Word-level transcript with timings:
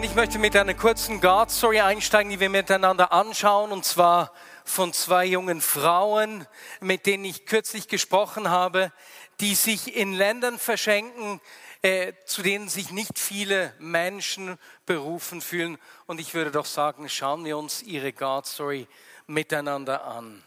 Und 0.00 0.06
ich 0.06 0.14
möchte 0.14 0.38
mit 0.38 0.56
einer 0.56 0.72
kurzen 0.72 1.20
God-Story 1.20 1.80
einsteigen, 1.80 2.30
die 2.30 2.40
wir 2.40 2.48
miteinander 2.48 3.12
anschauen, 3.12 3.70
und 3.70 3.84
zwar 3.84 4.32
von 4.64 4.94
zwei 4.94 5.26
jungen 5.26 5.60
Frauen, 5.60 6.46
mit 6.80 7.04
denen 7.04 7.26
ich 7.26 7.44
kürzlich 7.44 7.86
gesprochen 7.86 8.48
habe, 8.48 8.92
die 9.40 9.54
sich 9.54 9.94
in 9.94 10.14
Ländern 10.14 10.58
verschenken, 10.58 11.42
äh, 11.82 12.14
zu 12.24 12.40
denen 12.40 12.70
sich 12.70 12.92
nicht 12.92 13.18
viele 13.18 13.74
Menschen 13.78 14.56
berufen 14.86 15.42
fühlen. 15.42 15.76
Und 16.06 16.18
ich 16.18 16.32
würde 16.32 16.50
doch 16.50 16.64
sagen, 16.64 17.06
schauen 17.10 17.44
wir 17.44 17.58
uns 17.58 17.82
ihre 17.82 18.14
God-Story 18.14 18.88
miteinander 19.26 20.02
an. 20.06 20.42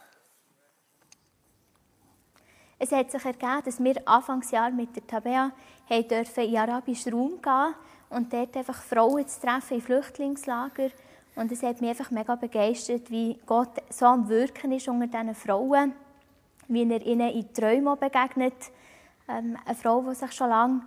Es 2.80 2.92
hat 2.92 3.12
sich 3.12 3.24
ergeben, 3.24 3.62
dass 3.64 3.84
wir 3.84 4.02
Anfangsjahr 4.04 4.72
mit 4.72 4.96
der 4.96 5.06
Tabea 5.06 5.52
in 5.90 6.08
den 6.08 6.58
arabischen 6.58 7.14
Raum 7.14 7.40
gehen 7.40 7.76
und 8.14 8.32
dort 8.32 8.56
einfach 8.56 8.82
Frauen 8.82 9.28
zu 9.28 9.42
treffen 9.42 9.76
in 9.76 9.82
Flüchtlingslager. 9.82 10.90
Und 11.36 11.52
es 11.52 11.64
hat 11.64 11.82
mich 11.82 11.90
einfach 11.90 12.12
mega 12.12 12.36
begeistert, 12.36 13.10
wie 13.10 13.40
Gott 13.46 13.82
so 13.90 14.06
am 14.06 14.30
Wirken 14.30 14.72
ist 14.72 14.88
unter 14.88 15.08
diesen 15.08 15.36
Frauen, 15.36 15.94
wie 16.68 16.90
er 16.90 17.06
ihnen 17.06 17.30
in 17.30 17.54
Träumen 17.54 17.98
begegnet. 18.00 18.54
Ähm, 19.28 19.58
eine 19.66 19.76
Frau, 19.76 20.02
die 20.02 20.16
sich 20.16 20.32
schon 20.32 20.50
lange 20.50 20.82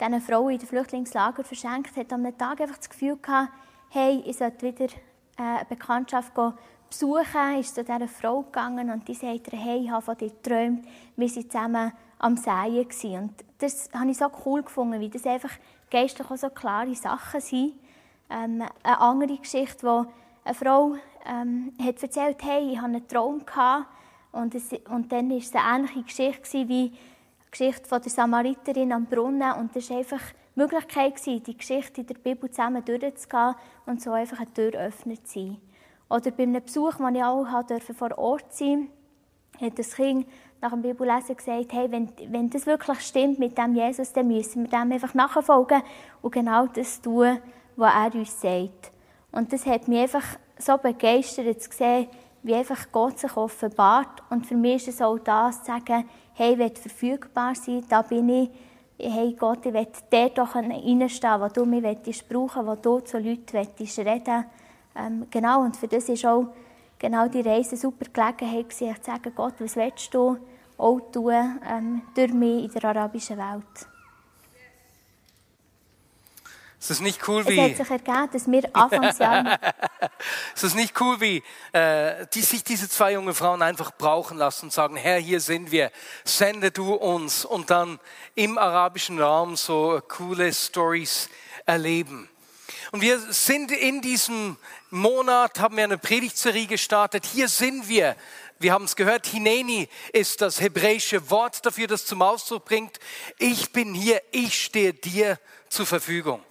diesen 0.00 0.20
Frauen 0.20 0.52
in 0.52 0.58
den 0.58 0.68
Flüchtlingslager 0.68 1.44
verschenkt 1.44 1.96
hat, 1.96 2.12
am 2.12 2.36
Tag 2.36 2.60
einfach 2.60 2.78
das 2.78 2.88
Gefühl 2.88 3.16
gehabt, 3.20 3.52
hey, 3.90 4.22
ich 4.24 4.38
sollte 4.38 4.66
wieder 4.66 4.86
äh, 4.86 5.42
eine 5.42 5.64
Bekanntschaft 5.68 6.32
besuchen, 6.88 7.58
ist 7.58 7.74
zu 7.74 7.84
dieser 7.84 8.08
Frau 8.08 8.42
gegangen 8.42 8.90
und 8.90 9.06
die 9.06 9.14
sagt 9.14 9.52
ihr, 9.52 9.58
hey, 9.58 9.84
ich 9.84 9.90
habe 9.90 10.02
von 10.02 10.16
dir 10.16 10.30
geträumt, 10.30 10.86
wir 11.16 11.28
waren 11.28 11.50
zusammen 11.50 11.92
am 12.18 12.36
Säen. 12.36 12.86
Und 13.18 13.44
das 13.58 13.90
habe 13.92 14.10
ich 14.10 14.16
so 14.16 14.30
cool 14.44 14.62
gefunden, 14.62 15.00
wie 15.00 15.10
das 15.10 15.26
einfach 15.26 15.52
geistlich 15.92 16.30
auch 16.30 16.36
so 16.36 16.48
klare 16.48 16.94
Sachen 16.94 17.40
sind. 17.40 17.74
Ähm, 18.30 18.62
eine 18.82 19.00
andere 19.00 19.36
Geschichte, 19.36 19.86
wo 19.86 20.06
eine 20.44 20.54
Frau 20.54 20.94
ähm, 21.26 21.72
hat 21.78 22.02
erzählt, 22.02 22.42
hey, 22.42 22.72
ich 22.72 22.78
hatte 22.78 22.86
einen 22.86 23.06
Traum 23.06 23.44
gehabt. 23.44 23.86
Und, 24.32 24.54
es, 24.54 24.72
und 24.88 25.12
dann 25.12 25.30
war 25.30 25.36
es 25.36 25.54
eine 25.54 25.76
ähnliche 25.76 26.02
Geschichte 26.02 26.66
wie 26.66 26.88
die 26.88 26.92
Geschichte 27.50 27.86
von 27.86 28.00
der 28.00 28.10
Samariterin 28.10 28.92
am 28.92 29.04
Brunnen. 29.04 29.52
Und 29.52 29.76
das 29.76 29.90
war 29.90 29.98
einfach 29.98 30.22
die 30.56 30.60
Möglichkeit, 30.60 31.26
die 31.26 31.56
Geschichte 31.56 32.00
in 32.00 32.06
der 32.06 32.14
Bibel 32.14 32.50
zusammen 32.50 32.82
durchzugehen 32.82 33.54
und 33.84 34.00
so 34.00 34.12
einfach 34.12 34.40
eine 34.40 34.52
Tür 34.52 34.72
öffnet 34.72 35.28
zu 35.28 35.40
sein. 35.40 35.60
Oder 36.08 36.30
bei 36.30 36.44
einem 36.44 36.62
Besuch, 36.62 36.96
den 36.96 37.14
ich 37.14 37.22
auch 37.22 37.62
durfte, 37.64 37.92
vor 37.92 38.16
Ort 38.16 38.54
sein 38.54 38.88
hat 39.60 39.78
das 39.78 39.94
Kind 39.94 40.26
nach 40.62 40.70
dem 40.70 40.82
Bibellesen 40.82 41.36
gesagt, 41.36 41.72
hey, 41.72 41.90
wenn, 41.90 42.08
wenn 42.28 42.48
das 42.48 42.66
wirklich 42.66 43.00
stimmt 43.00 43.40
mit 43.40 43.58
dem 43.58 43.74
Jesus, 43.74 44.12
dann 44.12 44.28
müssen 44.28 44.62
wir 44.62 44.70
dem 44.70 44.92
einfach 44.92 45.12
nachfolgen 45.12 45.82
und 46.22 46.32
genau 46.32 46.66
das 46.66 47.00
tun, 47.00 47.38
was 47.74 47.92
er 47.92 48.14
uns 48.14 48.40
sagt. 48.40 48.92
Und 49.32 49.52
das 49.52 49.66
hat 49.66 49.88
mich 49.88 50.02
einfach 50.02 50.24
so 50.56 50.78
begeistert 50.78 51.60
zu 51.60 51.70
sehen, 51.72 52.06
wie 52.44 52.54
einfach 52.54 52.92
Gott 52.92 53.18
sich 53.18 53.36
offenbart. 53.36 54.22
Und 54.30 54.46
für 54.46 54.54
mich 54.54 54.86
ist 54.86 54.94
es 54.94 55.02
auch 55.02 55.18
das, 55.18 55.60
zu 55.60 55.72
sagen, 55.72 56.04
hey, 56.34 56.52
ich 56.52 56.58
will 56.58 56.70
verfügbar 56.70 57.54
sein, 57.56 57.84
da 57.88 58.02
bin 58.02 58.28
ich. 58.28 58.50
Hey 58.98 59.34
Gott, 59.36 59.66
ich 59.66 59.72
will 59.72 59.88
dort 60.10 60.38
doch 60.38 60.54
reinstehen, 60.54 61.40
wo 61.40 61.48
du 61.48 61.64
mich 61.64 61.82
brauchen 62.28 62.66
willst, 62.66 62.84
wo 62.84 62.98
du 62.98 63.00
zu 63.00 63.18
Leuten 63.18 63.52
willst 63.52 63.98
reden 63.98 64.44
ähm, 64.94 65.26
Genau, 65.28 65.62
und 65.62 65.76
für 65.76 65.88
das 65.88 66.08
ist 66.08 66.24
auch 66.24 66.46
genau 67.00 67.26
die 67.26 67.40
Reise 67.40 67.76
super 67.76 68.06
Gelegenheit 68.12 68.70
gewesen, 68.70 68.94
zu 69.02 69.10
sagen, 69.10 69.32
Gott, 69.34 69.54
was 69.58 69.74
willst 69.74 70.14
du 70.14 70.36
auch 70.78 71.00
tun 71.12 71.60
ähm, 71.68 72.02
durch 72.14 72.32
mich 72.32 72.64
in 72.64 72.70
der 72.70 72.84
arabischen 72.84 73.38
Welt. 73.38 73.86
Ist 76.82 76.90
das 76.90 77.00
nicht 77.00 77.28
cool, 77.28 77.46
wie... 77.46 77.60
Es 77.60 77.78
hat 77.78 77.86
sich 77.86 77.90
ergeben, 77.90 78.28
dass 78.32 78.50
wir 78.50 78.76
Anfangsjahr... 78.76 79.56
ist 80.60 80.74
nicht 80.74 81.00
cool, 81.00 81.20
wie 81.20 81.40
äh, 81.72 82.26
die, 82.34 82.40
sich 82.40 82.64
diese 82.64 82.88
zwei 82.88 83.12
junge 83.12 83.34
Frauen 83.34 83.62
einfach 83.62 83.92
brauchen 83.96 84.36
lassen 84.36 84.66
und 84.66 84.72
sagen, 84.72 84.96
Herr, 84.96 85.18
hier 85.18 85.40
sind 85.40 85.70
wir, 85.70 85.92
sende 86.24 86.72
du 86.72 86.94
uns 86.94 87.44
und 87.44 87.70
dann 87.70 88.00
im 88.34 88.58
arabischen 88.58 89.20
Raum 89.20 89.54
so 89.54 90.02
coole 90.08 90.52
Stories 90.52 91.28
erleben. 91.66 92.28
Und 92.90 93.00
wir 93.00 93.20
sind 93.32 93.70
in 93.70 94.02
diesem 94.02 94.56
Monat, 94.90 95.60
haben 95.60 95.76
wir 95.76 95.84
eine 95.84 95.98
Predigtserie 95.98 96.66
gestartet. 96.66 97.24
Hier 97.24 97.48
sind 97.48 97.88
wir 97.88 98.16
wir 98.62 98.72
haben 98.72 98.84
es 98.84 98.96
gehört, 98.96 99.26
Hineni 99.26 99.88
ist 100.12 100.40
das 100.40 100.60
hebräische 100.60 101.30
Wort 101.30 101.64
dafür, 101.66 101.86
das 101.86 102.06
zum 102.06 102.22
Ausdruck 102.22 102.64
bringt, 102.64 102.98
ich 103.38 103.72
bin 103.72 103.94
hier, 103.94 104.22
ich 104.30 104.62
stehe 104.64 104.94
dir 104.94 105.38
zur 105.68 105.86
Verfügung. 105.86 106.42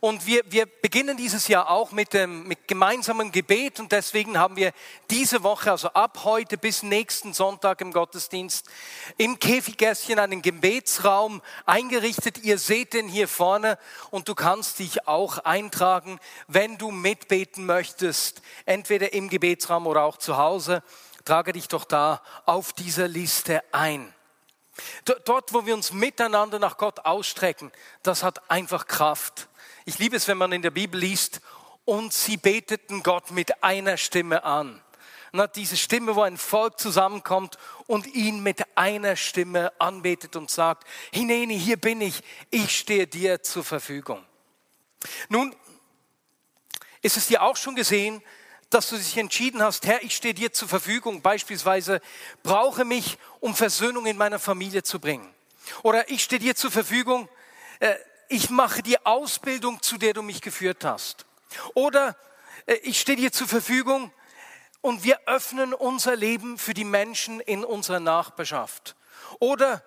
Und 0.00 0.26
wir, 0.26 0.44
wir 0.46 0.66
beginnen 0.66 1.16
dieses 1.16 1.48
Jahr 1.48 1.70
auch 1.70 1.90
mit 1.90 2.14
dem 2.14 2.46
mit 2.46 2.68
gemeinsamem 2.68 3.32
Gebet 3.32 3.80
und 3.80 3.90
deswegen 3.90 4.38
haben 4.38 4.54
wir 4.54 4.72
diese 5.10 5.42
Woche, 5.42 5.72
also 5.72 5.88
ab 5.88 6.20
heute 6.22 6.56
bis 6.56 6.84
nächsten 6.84 7.34
Sonntag 7.34 7.80
im 7.80 7.92
Gottesdienst, 7.92 8.68
im 9.16 9.40
Käfiggässchen 9.40 10.20
einen 10.20 10.40
Gebetsraum 10.40 11.42
eingerichtet. 11.66 12.38
Ihr 12.44 12.58
seht 12.58 12.94
den 12.94 13.08
hier 13.08 13.26
vorne 13.26 13.76
und 14.12 14.28
du 14.28 14.36
kannst 14.36 14.78
dich 14.78 15.08
auch 15.08 15.38
eintragen, 15.38 16.20
wenn 16.46 16.78
du 16.78 16.92
mitbeten 16.92 17.66
möchtest, 17.66 18.40
entweder 18.66 19.12
im 19.12 19.28
Gebetsraum 19.28 19.88
oder 19.88 20.04
auch 20.04 20.18
zu 20.18 20.36
Hause 20.36 20.84
trage 21.28 21.52
dich 21.52 21.68
doch 21.68 21.84
da 21.84 22.22
auf 22.46 22.72
dieser 22.72 23.06
Liste 23.06 23.62
ein. 23.70 24.14
Dort, 25.26 25.52
wo 25.52 25.66
wir 25.66 25.74
uns 25.74 25.92
miteinander 25.92 26.58
nach 26.58 26.78
Gott 26.78 27.00
ausstrecken, 27.00 27.70
das 28.02 28.22
hat 28.22 28.50
einfach 28.50 28.86
Kraft. 28.86 29.48
Ich 29.84 29.98
liebe 29.98 30.16
es, 30.16 30.26
wenn 30.26 30.38
man 30.38 30.52
in 30.52 30.62
der 30.62 30.70
Bibel 30.70 30.98
liest, 30.98 31.42
und 31.84 32.12
sie 32.12 32.36
beteten 32.36 33.02
Gott 33.02 33.30
mit 33.30 33.62
einer 33.62 33.96
Stimme 33.96 34.42
an. 34.44 34.82
Na, 35.32 35.46
diese 35.46 35.76
Stimme, 35.76 36.16
wo 36.16 36.22
ein 36.22 36.38
Volk 36.38 36.78
zusammenkommt 36.78 37.58
und 37.86 38.06
ihn 38.06 38.42
mit 38.42 38.64
einer 38.76 39.16
Stimme 39.16 39.72
anbetet 39.78 40.36
und 40.36 40.50
sagt, 40.50 40.86
Hineni, 41.12 41.58
hier 41.58 41.76
bin 41.78 42.00
ich, 42.00 42.22
ich 42.50 42.78
stehe 42.78 43.06
dir 43.06 43.42
zur 43.42 43.64
Verfügung. 43.64 44.24
Nun, 45.28 45.54
ist 47.02 47.16
es 47.16 47.26
dir 47.26 47.42
auch 47.42 47.56
schon 47.56 47.74
gesehen, 47.74 48.22
dass 48.70 48.90
du 48.90 48.96
dich 48.96 49.16
entschieden 49.16 49.62
hast, 49.62 49.86
Herr, 49.86 50.02
ich 50.02 50.14
stehe 50.14 50.34
dir 50.34 50.52
zur 50.52 50.68
Verfügung, 50.68 51.22
beispielsweise 51.22 52.00
brauche 52.42 52.84
mich, 52.84 53.18
um 53.40 53.54
Versöhnung 53.54 54.06
in 54.06 54.16
meiner 54.16 54.38
Familie 54.38 54.82
zu 54.82 55.00
bringen. 55.00 55.32
Oder 55.82 56.10
ich 56.10 56.22
stehe 56.22 56.40
dir 56.40 56.54
zur 56.54 56.70
Verfügung, 56.70 57.28
äh, 57.80 57.94
ich 58.28 58.50
mache 58.50 58.82
die 58.82 59.04
Ausbildung, 59.06 59.82
zu 59.82 59.96
der 59.96 60.12
du 60.12 60.22
mich 60.22 60.42
geführt 60.42 60.84
hast. 60.84 61.24
Oder 61.74 62.16
äh, 62.66 62.74
ich 62.82 63.00
stehe 63.00 63.16
dir 63.16 63.32
zur 63.32 63.48
Verfügung 63.48 64.12
und 64.80 65.02
wir 65.02 65.18
öffnen 65.26 65.72
unser 65.72 66.14
Leben 66.14 66.58
für 66.58 66.74
die 66.74 66.84
Menschen 66.84 67.40
in 67.40 67.64
unserer 67.64 68.00
Nachbarschaft. 68.00 68.96
Oder 69.38 69.82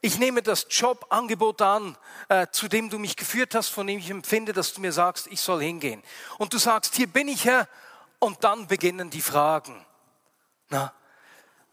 ich 0.00 0.18
nehme 0.18 0.42
das 0.42 0.66
Jobangebot 0.70 1.62
an, 1.62 1.96
äh, 2.28 2.46
zu 2.50 2.66
dem 2.66 2.90
du 2.90 2.98
mich 2.98 3.16
geführt 3.16 3.54
hast, 3.54 3.68
von 3.68 3.86
dem 3.86 3.98
ich 3.98 4.10
empfinde, 4.10 4.52
dass 4.52 4.72
du 4.72 4.80
mir 4.80 4.92
sagst, 4.92 5.28
ich 5.28 5.40
soll 5.40 5.62
hingehen. 5.62 6.02
Und 6.38 6.52
du 6.52 6.58
sagst, 6.58 6.96
hier 6.96 7.06
bin 7.06 7.28
ich 7.28 7.44
Herr 7.44 7.68
und 8.22 8.44
dann 8.44 8.68
beginnen 8.68 9.10
die 9.10 9.20
Fragen. 9.20 9.84
Na, 10.68 10.94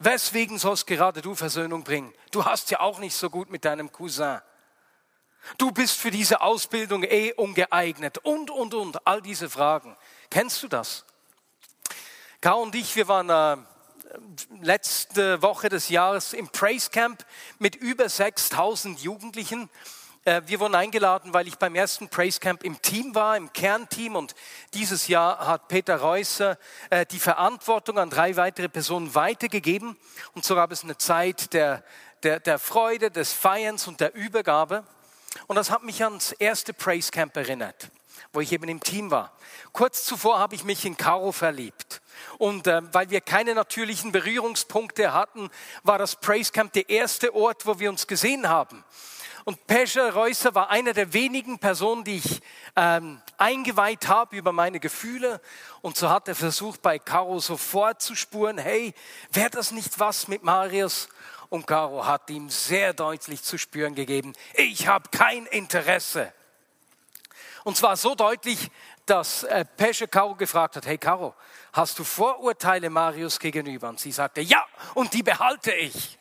weswegen 0.00 0.58
sollst 0.58 0.86
gerade 0.88 1.22
du 1.22 1.36
Versöhnung 1.36 1.84
bringen? 1.84 2.12
Du 2.32 2.44
hast 2.44 2.72
ja 2.72 2.80
auch 2.80 2.98
nicht 2.98 3.14
so 3.14 3.30
gut 3.30 3.50
mit 3.50 3.64
deinem 3.64 3.92
Cousin. 3.92 4.40
Du 5.58 5.70
bist 5.70 5.96
für 5.96 6.10
diese 6.10 6.40
Ausbildung 6.40 7.04
eh 7.04 7.32
ungeeignet 7.34 8.18
und, 8.18 8.50
und, 8.50 8.74
und, 8.74 9.06
all 9.06 9.22
diese 9.22 9.48
Fragen. 9.48 9.96
Kennst 10.28 10.60
du 10.64 10.68
das? 10.68 11.04
Kau 12.40 12.60
und 12.62 12.74
ich, 12.74 12.96
wir 12.96 13.06
waren 13.06 13.30
äh, 13.30 13.56
letzte 14.60 15.40
Woche 15.42 15.68
des 15.68 15.88
Jahres 15.88 16.32
im 16.32 16.48
Praise 16.48 16.90
Camp 16.90 17.24
mit 17.60 17.76
über 17.76 18.08
6000 18.08 19.00
Jugendlichen 19.00 19.70
wir 20.46 20.60
wurden 20.60 20.74
eingeladen, 20.74 21.32
weil 21.32 21.48
ich 21.48 21.56
beim 21.56 21.74
ersten 21.74 22.08
Praise 22.08 22.40
Camp 22.40 22.62
im 22.62 22.80
Team 22.82 23.14
war, 23.14 23.36
im 23.36 23.52
Kernteam. 23.52 24.16
Und 24.16 24.34
dieses 24.74 25.08
Jahr 25.08 25.46
hat 25.46 25.68
Peter 25.68 25.96
Reusser 25.96 26.58
äh, 26.90 27.06
die 27.06 27.18
Verantwortung 27.18 27.98
an 27.98 28.10
drei 28.10 28.36
weitere 28.36 28.68
Personen 28.68 29.14
weitergegeben. 29.14 29.96
Und 30.34 30.44
so 30.44 30.54
gab 30.54 30.72
es 30.72 30.84
eine 30.84 30.98
Zeit 30.98 31.52
der, 31.54 31.82
der, 32.22 32.38
der 32.40 32.58
Freude, 32.58 33.10
des 33.10 33.32
Feierns 33.32 33.88
und 33.88 34.00
der 34.00 34.14
Übergabe. 34.14 34.84
Und 35.46 35.56
das 35.56 35.70
hat 35.70 35.84
mich 35.84 36.04
ans 36.04 36.32
erste 36.32 36.74
Praise 36.74 37.10
Camp 37.10 37.36
erinnert. 37.36 37.90
wo 38.32 38.40
ich 38.40 38.52
eben 38.52 38.68
im 38.68 38.80
Team 38.80 39.10
war. 39.10 39.32
Kurz 39.72 40.04
zuvor 40.04 40.38
habe 40.38 40.54
ich 40.54 40.64
mich 40.64 40.84
in 40.84 40.96
Caro 40.96 41.32
verliebt. 41.32 42.00
Und 42.38 42.66
äh, 42.66 42.82
weil 42.92 43.10
wir 43.10 43.20
keine 43.20 43.54
natürlichen 43.54 44.12
Berührungspunkte 44.12 45.12
hatten, 45.12 45.50
war 45.82 45.98
das 45.98 46.16
Praise 46.16 46.52
Camp 46.52 46.72
der 46.72 46.88
erste 46.88 47.34
Ort, 47.34 47.66
wo 47.66 47.78
wir 47.78 47.90
uns 47.90 48.06
gesehen 48.06 48.48
haben. 48.48 48.84
Und 49.50 49.66
Pescher 49.66 50.12
Reusser 50.12 50.54
war 50.54 50.70
einer 50.70 50.92
der 50.92 51.12
wenigen 51.12 51.58
Personen, 51.58 52.04
die 52.04 52.18
ich 52.18 52.40
ähm, 52.76 53.20
eingeweiht 53.36 54.06
habe 54.06 54.36
über 54.36 54.52
meine 54.52 54.78
Gefühle. 54.78 55.40
Und 55.82 55.96
so 55.96 56.08
hat 56.08 56.28
er 56.28 56.36
versucht, 56.36 56.82
bei 56.82 57.00
Caro 57.00 57.40
sofort 57.40 58.00
zu 58.00 58.14
spuren, 58.14 58.58
hey, 58.58 58.94
wäre 59.32 59.50
das 59.50 59.72
nicht 59.72 59.98
was 59.98 60.28
mit 60.28 60.44
Marius? 60.44 61.08
Und 61.48 61.66
Caro 61.66 62.06
hat 62.06 62.30
ihm 62.30 62.48
sehr 62.48 62.92
deutlich 62.92 63.42
zu 63.42 63.58
spüren 63.58 63.96
gegeben, 63.96 64.34
ich 64.54 64.86
habe 64.86 65.08
kein 65.10 65.46
Interesse. 65.46 66.32
Und 67.64 67.76
zwar 67.76 67.96
so 67.96 68.14
deutlich, 68.14 68.70
dass 69.04 69.42
äh, 69.42 69.64
Pesche 69.64 70.06
Caro 70.06 70.36
gefragt 70.36 70.76
hat, 70.76 70.86
hey 70.86 70.96
Caro, 70.96 71.34
hast 71.72 71.98
du 71.98 72.04
Vorurteile 72.04 72.88
Marius 72.88 73.40
gegenüber? 73.40 73.88
Und 73.88 73.98
sie 73.98 74.12
sagte, 74.12 74.42
ja, 74.42 74.64
und 74.94 75.12
die 75.12 75.24
behalte 75.24 75.72
ich. 75.72 76.19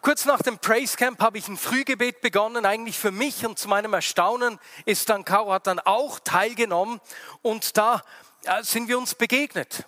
Kurz 0.00 0.24
nach 0.26 0.40
dem 0.42 0.58
Praise 0.58 0.96
Camp 0.96 1.20
habe 1.20 1.38
ich 1.38 1.48
ein 1.48 1.56
Frühgebet 1.56 2.20
begonnen, 2.20 2.64
eigentlich 2.64 2.98
für 2.98 3.10
mich 3.10 3.44
und 3.44 3.58
zu 3.58 3.68
meinem 3.68 3.92
Erstaunen 3.94 4.58
ist 4.84 5.08
dann 5.08 5.24
Caro 5.24 5.52
hat 5.52 5.66
dann 5.66 5.80
auch 5.80 6.20
teilgenommen 6.20 7.00
und 7.42 7.76
da 7.76 8.02
äh, 8.44 8.62
sind 8.62 8.88
wir 8.88 8.96
uns 8.96 9.16
begegnet. 9.16 9.84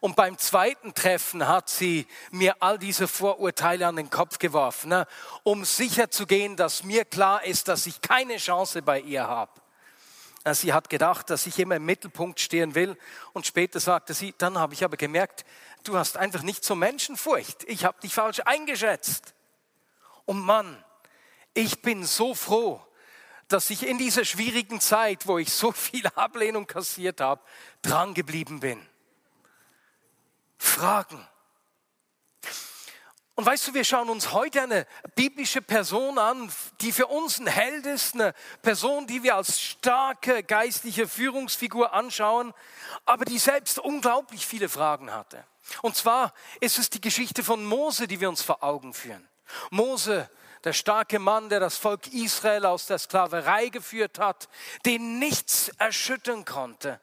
Und 0.00 0.16
beim 0.16 0.36
zweiten 0.36 0.92
Treffen 0.92 1.48
hat 1.48 1.70
sie 1.70 2.06
mir 2.30 2.56
all 2.60 2.78
diese 2.78 3.08
Vorurteile 3.08 3.86
an 3.86 3.96
den 3.96 4.10
Kopf 4.10 4.38
geworfen, 4.38 4.90
ne, 4.90 5.06
um 5.44 5.64
sicher 5.64 6.10
zu 6.10 6.26
gehen, 6.26 6.56
dass 6.56 6.84
mir 6.84 7.06
klar 7.06 7.42
ist, 7.44 7.68
dass 7.68 7.86
ich 7.86 8.02
keine 8.02 8.36
Chance 8.36 8.82
bei 8.82 9.00
ihr 9.00 9.26
habe. 9.26 9.52
Sie 10.52 10.74
hat 10.74 10.90
gedacht, 10.90 11.30
dass 11.30 11.46
ich 11.46 11.58
immer 11.58 11.76
im 11.76 11.86
Mittelpunkt 11.86 12.38
stehen 12.38 12.74
will. 12.74 12.98
Und 13.32 13.46
später 13.46 13.80
sagte 13.80 14.12
sie, 14.12 14.34
dann 14.36 14.58
habe 14.58 14.74
ich 14.74 14.84
aber 14.84 14.98
gemerkt, 14.98 15.46
du 15.84 15.96
hast 15.96 16.18
einfach 16.18 16.42
nicht 16.42 16.64
so 16.64 16.74
Menschenfurcht. 16.74 17.64
Ich 17.64 17.86
habe 17.86 17.98
dich 18.02 18.12
falsch 18.12 18.40
eingeschätzt. 18.44 19.33
Und 20.26 20.40
Mann, 20.40 20.82
ich 21.52 21.82
bin 21.82 22.04
so 22.04 22.34
froh, 22.34 22.84
dass 23.48 23.70
ich 23.70 23.86
in 23.86 23.98
dieser 23.98 24.24
schwierigen 24.24 24.80
Zeit, 24.80 25.26
wo 25.26 25.38
ich 25.38 25.52
so 25.52 25.72
viel 25.72 26.06
Ablehnung 26.08 26.66
kassiert 26.66 27.20
habe, 27.20 27.42
dran 27.82 28.14
geblieben 28.14 28.60
bin. 28.60 28.84
Fragen. 30.58 31.26
Und 33.36 33.46
weißt 33.46 33.66
du, 33.66 33.74
wir 33.74 33.82
schauen 33.82 34.08
uns 34.10 34.32
heute 34.32 34.62
eine 34.62 34.86
biblische 35.16 35.60
Person 35.60 36.18
an, 36.18 36.52
die 36.80 36.92
für 36.92 37.08
uns 37.08 37.40
ein 37.40 37.48
Held 37.48 37.84
ist, 37.84 38.14
eine 38.14 38.32
Person, 38.62 39.08
die 39.08 39.24
wir 39.24 39.34
als 39.34 39.60
starke 39.60 40.44
geistliche 40.44 41.08
Führungsfigur 41.08 41.92
anschauen, 41.92 42.54
aber 43.04 43.24
die 43.24 43.38
selbst 43.38 43.80
unglaublich 43.80 44.46
viele 44.46 44.68
Fragen 44.68 45.12
hatte. 45.12 45.44
Und 45.82 45.96
zwar 45.96 46.32
ist 46.60 46.78
es 46.78 46.90
die 46.90 47.00
Geschichte 47.00 47.42
von 47.42 47.64
Mose, 47.64 48.06
die 48.06 48.20
wir 48.20 48.28
uns 48.28 48.40
vor 48.40 48.62
Augen 48.62 48.94
führen. 48.94 49.28
Mose, 49.70 50.28
der 50.64 50.72
starke 50.72 51.18
Mann, 51.18 51.48
der 51.48 51.60
das 51.60 51.76
Volk 51.76 52.06
Israel 52.12 52.66
aus 52.66 52.86
der 52.86 52.98
Sklaverei 52.98 53.68
geführt 53.68 54.18
hat, 54.18 54.48
den 54.86 55.18
nichts 55.18 55.68
erschüttern 55.78 56.44
konnte. 56.44 57.00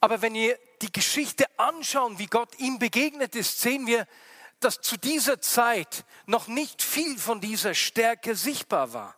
Aber 0.00 0.20
wenn 0.20 0.34
wir 0.34 0.58
die 0.82 0.92
Geschichte 0.92 1.46
anschauen, 1.58 2.18
wie 2.18 2.26
Gott 2.26 2.58
ihm 2.58 2.78
begegnet 2.78 3.34
ist, 3.36 3.60
sehen 3.60 3.86
wir, 3.86 4.06
dass 4.60 4.80
zu 4.80 4.96
dieser 4.96 5.40
Zeit 5.40 6.04
noch 6.26 6.46
nicht 6.46 6.82
viel 6.82 7.18
von 7.18 7.40
dieser 7.40 7.74
Stärke 7.74 8.34
sichtbar 8.34 8.92
war. 8.92 9.16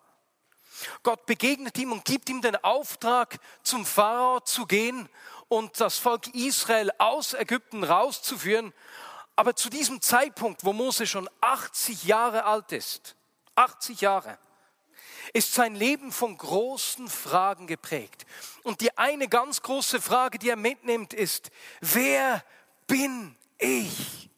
Gott 1.03 1.25
begegnet 1.27 1.79
ihm 1.79 1.93
und 1.93 2.05
gibt 2.05 2.29
ihm 2.29 2.43
den 2.43 2.57
Auftrag, 2.57 3.39
zum 3.63 3.87
Pharao 3.87 4.41
zu 4.41 4.67
gehen 4.67 5.09
und 5.49 5.81
das 5.81 5.99
Volk 5.99 6.27
Israel 6.35 6.91
aus 6.99 7.35
Ägypten 7.35 7.85
rauszuführen. 7.85 8.75
Aber 9.37 9.55
zu 9.55 9.69
diesem 9.69 10.01
Zeitpunkt, 10.01 10.65
wo 10.65 10.73
Mose 10.73 11.07
schon 11.07 11.29
80 11.43 12.05
Jahre 12.05 12.45
alt 12.45 12.73
ist, 12.73 13.15
80 13.55 14.01
Jahre, 14.01 14.39
ist 15.33 15.53
sein 15.53 15.75
Leben 15.75 16.11
von 16.13 16.37
großen 16.37 17.09
Fragen 17.09 17.67
geprägt. 17.67 18.25
Und 18.63 18.81
die 18.81 18.97
eine 18.97 19.29
ganz 19.29 19.61
große 19.63 20.01
Frage, 20.01 20.39
die 20.39 20.49
er 20.49 20.57
mitnimmt, 20.57 21.13
ist, 21.13 21.51
wer 21.81 22.43
bin 22.87 23.37
ich? 23.59 24.31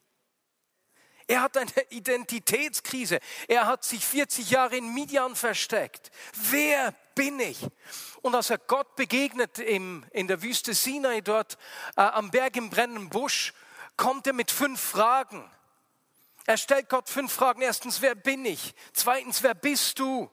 Er 1.30 1.42
hat 1.42 1.58
eine 1.58 1.70
Identitätskrise. 1.90 3.20
Er 3.48 3.66
hat 3.66 3.84
sich 3.84 4.04
40 4.04 4.50
Jahre 4.50 4.78
in 4.78 4.94
Midian 4.94 5.36
versteckt. 5.36 6.10
Wer 6.34 6.94
bin 7.14 7.38
ich? 7.38 7.58
Und 8.22 8.34
als 8.34 8.48
er 8.48 8.56
Gott 8.56 8.96
begegnet 8.96 9.58
im, 9.58 10.06
in 10.10 10.26
der 10.26 10.42
Wüste 10.42 10.72
Sinai 10.72 11.20
dort 11.20 11.58
äh, 11.96 12.00
am 12.00 12.30
Berg 12.30 12.56
im 12.56 12.70
brennenden 12.70 13.10
Busch, 13.10 13.52
kommt 13.98 14.26
er 14.26 14.32
mit 14.32 14.50
fünf 14.50 14.80
Fragen. 14.80 15.50
Er 16.46 16.56
stellt 16.56 16.88
Gott 16.88 17.10
fünf 17.10 17.30
Fragen. 17.30 17.60
Erstens, 17.60 18.00
wer 18.00 18.14
bin 18.14 18.46
ich? 18.46 18.74
Zweitens, 18.94 19.42
wer 19.42 19.54
bist 19.54 19.98
du? 19.98 20.30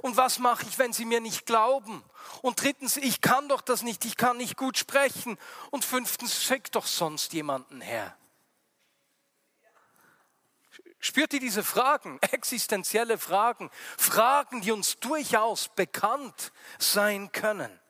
Und 0.00 0.16
was 0.16 0.40
mache 0.40 0.64
ich, 0.68 0.78
wenn 0.78 0.92
sie 0.92 1.04
mir 1.04 1.20
nicht 1.20 1.46
glauben? 1.46 2.02
Und 2.40 2.60
drittens, 2.60 2.96
ich 2.96 3.20
kann 3.20 3.48
doch 3.48 3.60
das 3.60 3.82
nicht, 3.82 4.04
ich 4.04 4.16
kann 4.16 4.36
nicht 4.36 4.56
gut 4.56 4.76
sprechen. 4.76 5.38
Und 5.70 5.84
fünftens, 5.84 6.42
schick 6.42 6.72
doch 6.72 6.86
sonst 6.86 7.32
jemanden 7.32 7.80
her. 7.80 8.16
Spürt 10.98 11.32
ihr 11.32 11.40
diese 11.40 11.64
Fragen, 11.64 12.18
existenzielle 12.30 13.18
Fragen, 13.18 13.70
Fragen, 13.98 14.62
die 14.62 14.72
uns 14.72 14.98
durchaus 14.98 15.68
bekannt 15.68 16.52
sein 16.78 17.30
können? 17.32 17.81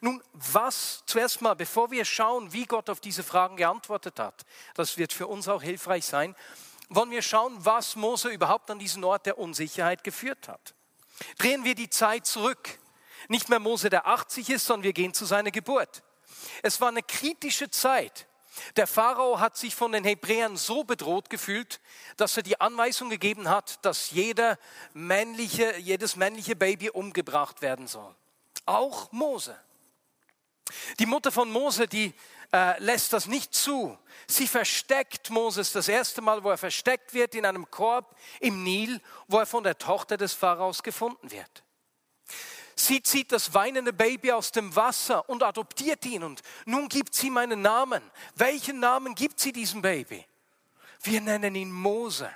Nun, 0.00 0.22
was 0.32 1.02
zuerst 1.06 1.42
mal, 1.42 1.54
bevor 1.54 1.90
wir 1.90 2.04
schauen, 2.04 2.52
wie 2.52 2.66
Gott 2.66 2.90
auf 2.90 3.00
diese 3.00 3.22
Fragen 3.22 3.56
geantwortet 3.56 4.18
hat, 4.18 4.44
das 4.74 4.96
wird 4.96 5.12
für 5.12 5.26
uns 5.26 5.48
auch 5.48 5.62
hilfreich 5.62 6.04
sein, 6.04 6.34
wollen 6.88 7.10
wir 7.10 7.22
schauen, 7.22 7.56
was 7.64 7.96
Mose 7.96 8.28
überhaupt 8.28 8.70
an 8.70 8.78
diesen 8.78 9.04
Ort 9.04 9.26
der 9.26 9.38
Unsicherheit 9.38 10.04
geführt 10.04 10.48
hat. 10.48 10.74
Drehen 11.38 11.64
wir 11.64 11.74
die 11.74 11.90
Zeit 11.90 12.26
zurück. 12.26 12.78
Nicht 13.28 13.48
mehr 13.48 13.58
Mose, 13.58 13.90
der 13.90 14.06
80 14.06 14.50
ist, 14.50 14.66
sondern 14.66 14.84
wir 14.84 14.92
gehen 14.92 15.14
zu 15.14 15.24
seiner 15.24 15.50
Geburt. 15.50 16.02
Es 16.62 16.80
war 16.80 16.88
eine 16.88 17.02
kritische 17.02 17.70
Zeit. 17.70 18.26
Der 18.76 18.86
Pharao 18.86 19.40
hat 19.40 19.56
sich 19.56 19.74
von 19.74 19.92
den 19.92 20.04
Hebräern 20.04 20.56
so 20.56 20.84
bedroht 20.84 21.28
gefühlt, 21.28 21.80
dass 22.16 22.36
er 22.36 22.42
die 22.42 22.60
Anweisung 22.60 23.10
gegeben 23.10 23.48
hat, 23.48 23.84
dass 23.84 24.10
jeder 24.12 24.58
männliche, 24.94 25.76
jedes 25.78 26.16
männliche 26.16 26.56
Baby 26.56 26.90
umgebracht 26.90 27.62
werden 27.62 27.86
soll. 27.86 28.14
Auch 28.64 29.12
Mose. 29.12 29.58
Die 30.98 31.06
Mutter 31.06 31.30
von 31.30 31.50
Mose, 31.50 31.86
die 31.86 32.12
äh, 32.52 32.80
lässt 32.82 33.12
das 33.12 33.26
nicht 33.26 33.54
zu. 33.54 33.96
Sie 34.26 34.46
versteckt 34.46 35.30
Moses 35.30 35.72
das 35.72 35.88
erste 35.88 36.20
Mal, 36.20 36.42
wo 36.42 36.50
er 36.50 36.58
versteckt 36.58 37.14
wird 37.14 37.34
in 37.34 37.44
einem 37.44 37.70
Korb 37.70 38.16
im 38.40 38.62
Nil, 38.64 39.00
wo 39.28 39.38
er 39.38 39.46
von 39.46 39.64
der 39.64 39.78
Tochter 39.78 40.16
des 40.16 40.32
Pharaos 40.32 40.82
gefunden 40.82 41.30
wird. 41.30 41.62
Sie 42.74 43.02
zieht 43.02 43.32
das 43.32 43.54
weinende 43.54 43.92
Baby 43.92 44.32
aus 44.32 44.52
dem 44.52 44.74
Wasser 44.76 45.28
und 45.30 45.42
adoptiert 45.42 46.04
ihn 46.04 46.22
und 46.22 46.42
nun 46.66 46.88
gibt 46.88 47.14
sie 47.14 47.28
ihm 47.28 47.38
einen 47.38 47.62
Namen. 47.62 48.02
Welchen 48.34 48.80
Namen 48.80 49.14
gibt 49.14 49.40
sie 49.40 49.52
diesem 49.52 49.80
Baby? 49.80 50.26
Wir 51.02 51.20
nennen 51.20 51.54
ihn 51.54 51.72
Mose. 51.72 52.30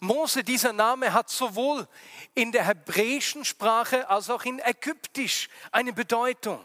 Mose, 0.00 0.42
dieser 0.42 0.72
Name 0.72 1.12
hat 1.12 1.30
sowohl 1.30 1.86
in 2.34 2.50
der 2.50 2.66
hebräischen 2.66 3.44
Sprache 3.44 4.08
als 4.08 4.30
auch 4.30 4.44
in 4.44 4.58
ägyptisch 4.58 5.48
eine 5.70 5.92
Bedeutung. 5.92 6.60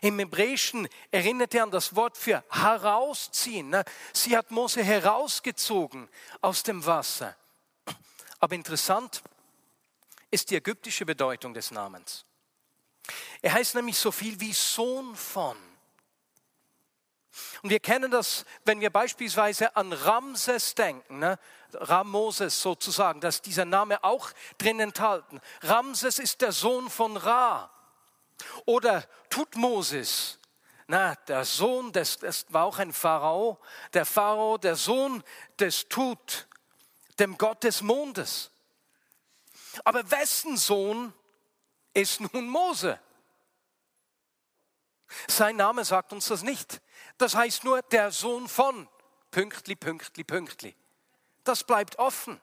Im 0.00 0.18
Hebräischen 0.18 0.88
erinnert 1.10 1.54
er 1.54 1.64
an 1.64 1.70
das 1.70 1.94
Wort 1.94 2.16
für 2.16 2.44
herausziehen. 2.50 3.70
Ne? 3.70 3.84
Sie 4.12 4.36
hat 4.36 4.50
Mose 4.50 4.82
herausgezogen 4.82 6.08
aus 6.40 6.62
dem 6.62 6.84
Wasser. 6.84 7.36
Aber 8.38 8.54
interessant 8.54 9.22
ist 10.30 10.50
die 10.50 10.56
ägyptische 10.56 11.06
Bedeutung 11.06 11.54
des 11.54 11.70
Namens. 11.70 12.24
Er 13.40 13.52
heißt 13.52 13.74
nämlich 13.74 13.98
so 13.98 14.10
viel 14.12 14.38
wie 14.40 14.52
Sohn 14.52 15.14
von. 15.16 15.56
Und 17.62 17.70
wir 17.70 17.80
kennen 17.80 18.10
das, 18.10 18.44
wenn 18.64 18.80
wir 18.80 18.90
beispielsweise 18.90 19.74
an 19.76 19.92
Ramses 19.92 20.74
denken, 20.74 21.18
ne? 21.18 21.38
Ramoses 21.74 22.60
sozusagen, 22.60 23.20
dass 23.20 23.40
dieser 23.40 23.64
Name 23.64 24.04
auch 24.04 24.30
drin 24.58 24.80
enthalten. 24.80 25.40
Ramses 25.62 26.18
ist 26.18 26.42
der 26.42 26.52
Sohn 26.52 26.90
von 26.90 27.16
Ra. 27.16 27.70
Oder 28.66 29.02
Tutmosis, 29.30 30.38
na, 30.86 31.14
der 31.14 31.44
Sohn 31.44 31.92
des, 31.92 32.18
das 32.18 32.46
war 32.50 32.64
auch 32.64 32.78
ein 32.78 32.92
Pharao, 32.92 33.58
der 33.94 34.04
Pharao, 34.04 34.58
der 34.58 34.76
Sohn 34.76 35.22
des 35.58 35.88
Tut, 35.88 36.48
dem 37.18 37.38
Gott 37.38 37.64
des 37.64 37.82
Mondes. 37.82 38.50
Aber 39.84 40.10
wessen 40.10 40.56
Sohn 40.56 41.12
ist 41.94 42.20
nun 42.20 42.48
Mose? 42.48 42.98
Sein 45.28 45.56
Name 45.56 45.84
sagt 45.84 46.12
uns 46.12 46.28
das 46.28 46.42
nicht. 46.42 46.80
Das 47.18 47.34
heißt 47.34 47.64
nur 47.64 47.82
der 47.82 48.10
Sohn 48.10 48.48
von 48.48 48.88
Pünktli, 49.30 49.76
Pünktli, 49.76 50.24
Pünktli. 50.24 50.76
Das 51.44 51.64
bleibt 51.64 51.98
offen. 51.98 52.40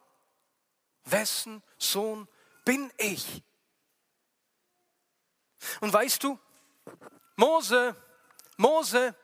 Wessen 1.05 1.63
Sohn 1.77 2.27
bin 2.65 2.91
ich? 2.97 3.43
Und 5.81 5.91
weißt 5.93 6.23
du, 6.23 6.39
Mose, 7.35 7.95
Mose, 8.57 9.15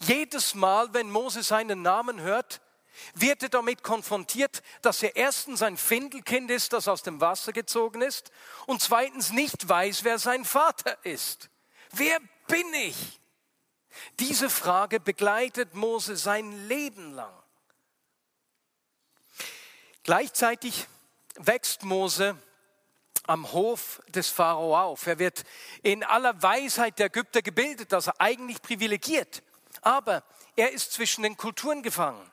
jedes 0.00 0.54
Mal, 0.54 0.92
wenn 0.94 1.10
Mose 1.10 1.42
seinen 1.42 1.82
Namen 1.82 2.20
hört, 2.20 2.60
wird 3.14 3.42
er 3.42 3.48
damit 3.48 3.82
konfrontiert, 3.82 4.62
dass 4.82 5.02
er 5.02 5.16
erstens 5.16 5.62
ein 5.62 5.76
Findelkind 5.76 6.50
ist, 6.50 6.72
das 6.72 6.88
aus 6.88 7.02
dem 7.02 7.20
Wasser 7.20 7.52
gezogen 7.52 8.02
ist, 8.02 8.30
und 8.66 8.82
zweitens 8.82 9.32
nicht 9.32 9.68
weiß, 9.68 10.04
wer 10.04 10.18
sein 10.18 10.44
Vater 10.44 10.96
ist. 11.04 11.48
Wer 11.92 12.20
bin 12.46 12.74
ich? 12.74 13.20
Diese 14.18 14.48
Frage 14.48 15.00
begleitet 15.00 15.74
Mose 15.74 16.16
sein 16.16 16.68
Leben 16.68 17.12
lang. 17.12 17.32
Gleichzeitig 20.02 20.86
wächst 21.36 21.84
Mose 21.84 22.36
am 23.26 23.52
Hof 23.52 24.02
des 24.08 24.28
Pharao 24.28 24.76
auf. 24.76 25.06
Er 25.06 25.18
wird 25.18 25.44
in 25.82 26.02
aller 26.04 26.42
Weisheit 26.42 26.98
der 26.98 27.06
Ägypter 27.06 27.42
gebildet, 27.42 27.92
also 27.94 28.12
eigentlich 28.18 28.60
privilegiert. 28.62 29.42
Aber 29.80 30.22
er 30.56 30.72
ist 30.72 30.92
zwischen 30.92 31.22
den 31.22 31.36
Kulturen 31.36 31.82
gefangen. 31.82 32.30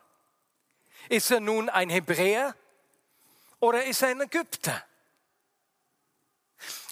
Ist 1.08 1.30
er 1.30 1.40
nun 1.40 1.68
ein 1.68 1.90
Hebräer 1.90 2.54
oder 3.58 3.84
ist 3.84 4.02
er 4.02 4.08
ein 4.08 4.20
Ägypter? 4.20 4.84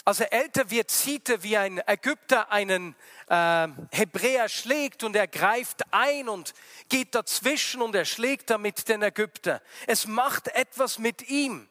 Als 0.05 0.21
er 0.21 0.33
älter 0.33 0.71
wird, 0.71 0.91
sieht 0.91 1.29
er, 1.29 1.43
wie 1.43 1.59
ein 1.59 1.83
Ägypter 1.87 2.51
einen 2.51 2.97
äh, 3.29 3.69
Hebräer 3.91 4.49
schlägt 4.49 5.05
und 5.05 5.15
er 5.15 5.29
greift 5.29 5.83
ein 5.93 6.31
und 6.31 6.55
geht 6.89 7.15
dazwischen 7.15 7.83
und 7.83 7.95
er 7.95 8.07
schlägt 8.07 8.49
damit 8.49 8.89
den 8.89 9.03
Ägypter. 9.03 9.61
Es 9.87 10.07
macht 10.07 10.49
etwas 10.49 10.99
mit 10.99 11.29
ihm. 11.29 11.69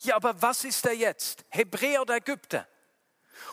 Ja, 0.00 0.16
aber 0.16 0.40
was 0.40 0.64
ist 0.64 0.86
er 0.86 0.94
jetzt? 0.94 1.44
Hebräer 1.48 2.02
oder 2.02 2.16
Ägypter? 2.16 2.66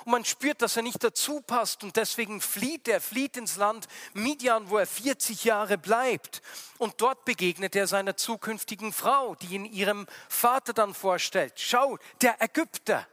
Und 0.04 0.12
man 0.12 0.26
spürt, 0.26 0.62
dass 0.62 0.78
er 0.78 0.84
nicht 0.84 1.04
dazu 1.04 1.42
passt 1.42 1.84
und 1.84 1.96
deswegen 1.96 2.42
flieht 2.42 2.88
er, 2.88 3.02
flieht 3.02 3.38
ins 3.38 3.56
Land 3.56 3.88
Midian, 4.14 4.70
wo 4.70 4.78
er 4.78 4.88
40 4.88 5.44
Jahre 5.44 5.78
bleibt. 5.78 6.42
Und 6.78 7.02
dort 7.02 7.26
begegnet 7.26 7.76
er 7.76 7.88
seiner 7.88 8.18
zukünftigen 8.18 8.94
Frau, 8.94 9.36
die 9.36 9.56
ihn 9.56 9.66
ihrem 9.66 10.08
Vater 10.30 10.74
dann 10.74 10.94
vorstellt. 10.94 11.54
Schau, 11.58 11.98
der 12.22 12.42
Ägypter. 12.42 13.08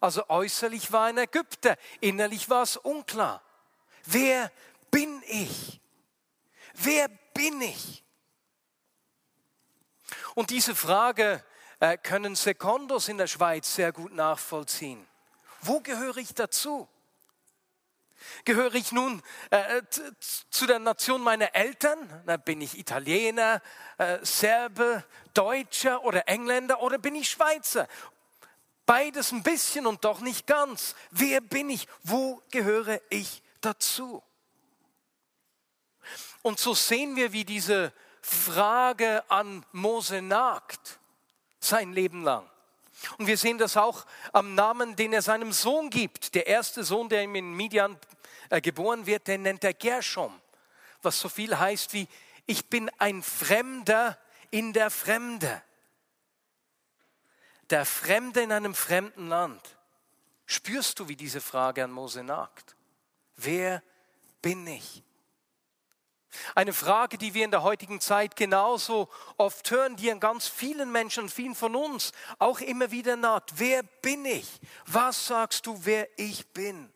Also 0.00 0.28
äußerlich 0.28 0.92
war 0.92 1.06
er 1.06 1.14
ein 1.14 1.18
Ägypter, 1.18 1.76
innerlich 2.00 2.50
war 2.50 2.62
es 2.62 2.76
unklar. 2.76 3.42
Wer 4.04 4.50
bin 4.90 5.22
ich? 5.26 5.80
Wer 6.74 7.08
bin 7.32 7.60
ich? 7.62 8.04
Und 10.34 10.50
diese 10.50 10.74
Frage 10.74 11.42
können 11.96 12.34
Sekondos 12.34 13.08
in 13.08 13.18
der 13.18 13.26
Schweiz 13.26 13.74
sehr 13.74 13.92
gut 13.92 14.14
nachvollziehen. 14.14 15.06
Wo 15.60 15.80
gehöre 15.80 16.16
ich 16.16 16.34
dazu? 16.34 16.88
Gehöre 18.44 18.74
ich 18.74 18.92
nun 18.92 19.22
äh, 19.50 19.82
zu 20.50 20.66
der 20.66 20.78
Nation 20.78 21.22
meiner 21.22 21.54
Eltern? 21.54 22.22
Na, 22.24 22.36
bin 22.36 22.60
ich 22.60 22.78
Italiener, 22.78 23.60
äh, 23.98 24.18
Serbe, 24.22 25.04
Deutscher 25.34 26.04
oder 26.04 26.28
Engländer 26.28 26.80
oder 26.82 26.98
bin 26.98 27.14
ich 27.14 27.28
Schweizer? 27.28 27.88
Beides 28.86 29.32
ein 29.32 29.42
bisschen 29.42 29.86
und 29.86 30.04
doch 30.04 30.20
nicht 30.20 30.46
ganz. 30.46 30.94
Wer 31.10 31.40
bin 31.40 31.70
ich? 31.70 31.88
Wo 32.02 32.42
gehöre 32.50 33.00
ich 33.10 33.42
dazu? 33.60 34.22
Und 36.42 36.58
so 36.58 36.74
sehen 36.74 37.16
wir, 37.16 37.32
wie 37.32 37.44
diese 37.44 37.92
Frage 38.20 39.24
an 39.30 39.64
Mose 39.72 40.20
nagt, 40.20 40.98
sein 41.64 41.92
Leben 41.92 42.22
lang. 42.22 42.48
Und 43.18 43.26
wir 43.26 43.36
sehen 43.36 43.58
das 43.58 43.76
auch 43.76 44.06
am 44.32 44.54
Namen, 44.54 44.96
den 44.96 45.12
er 45.12 45.22
seinem 45.22 45.52
Sohn 45.52 45.90
gibt. 45.90 46.34
Der 46.34 46.46
erste 46.46 46.84
Sohn, 46.84 47.08
der 47.08 47.22
ihm 47.22 47.34
in 47.34 47.54
Midian 47.54 47.98
äh, 48.50 48.60
geboren 48.60 49.06
wird, 49.06 49.26
den 49.26 49.42
nennt 49.42 49.64
er 49.64 49.74
Gershom, 49.74 50.40
was 51.02 51.18
so 51.18 51.28
viel 51.28 51.58
heißt 51.58 51.92
wie, 51.92 52.08
ich 52.46 52.66
bin 52.66 52.90
ein 52.98 53.22
Fremder 53.22 54.18
in 54.50 54.72
der 54.72 54.90
Fremde. 54.90 55.62
Der 57.70 57.84
Fremde 57.84 58.42
in 58.42 58.52
einem 58.52 58.74
fremden 58.74 59.28
Land. 59.28 59.76
Spürst 60.46 60.98
du, 60.98 61.08
wie 61.08 61.16
diese 61.16 61.40
Frage 61.40 61.82
an 61.82 61.90
Mose 61.90 62.22
nagt? 62.22 62.76
Wer 63.36 63.82
bin 64.42 64.66
ich? 64.66 65.02
Eine 66.54 66.72
Frage, 66.72 67.18
die 67.18 67.34
wir 67.34 67.44
in 67.44 67.50
der 67.50 67.62
heutigen 67.62 68.00
Zeit 68.00 68.36
genauso 68.36 69.08
oft 69.36 69.70
hören, 69.70 69.96
die 69.96 70.10
an 70.10 70.20
ganz 70.20 70.48
vielen 70.48 70.92
Menschen, 70.92 71.28
vielen 71.28 71.54
von 71.54 71.76
uns 71.76 72.12
auch 72.38 72.60
immer 72.60 72.90
wieder 72.90 73.16
naht. 73.16 73.52
Wer 73.56 73.82
bin 73.82 74.24
ich? 74.24 74.60
Was 74.86 75.26
sagst 75.26 75.66
du, 75.66 75.80
wer 75.84 76.08
ich 76.16 76.46
bin? 76.52 76.92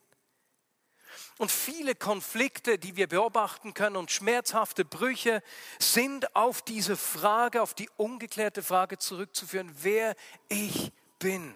Und 1.39 1.53
viele 1.53 1.95
Konflikte, 1.95 2.79
die 2.79 2.97
wir 2.97 3.07
beobachten 3.07 3.73
können 3.73 3.97
und 3.97 4.11
schmerzhafte 4.11 4.85
Brüche 4.85 5.41
sind 5.79 6.35
auf 6.35 6.63
diese 6.63 6.97
Frage, 6.97 7.63
auf 7.63 7.75
die 7.75 7.89
ungeklärte 7.97 8.63
Frage 8.63 8.99
zurückzuführen, 8.99 9.73
wer 9.81 10.17
ich 10.49 10.91
bin. 11.21 11.55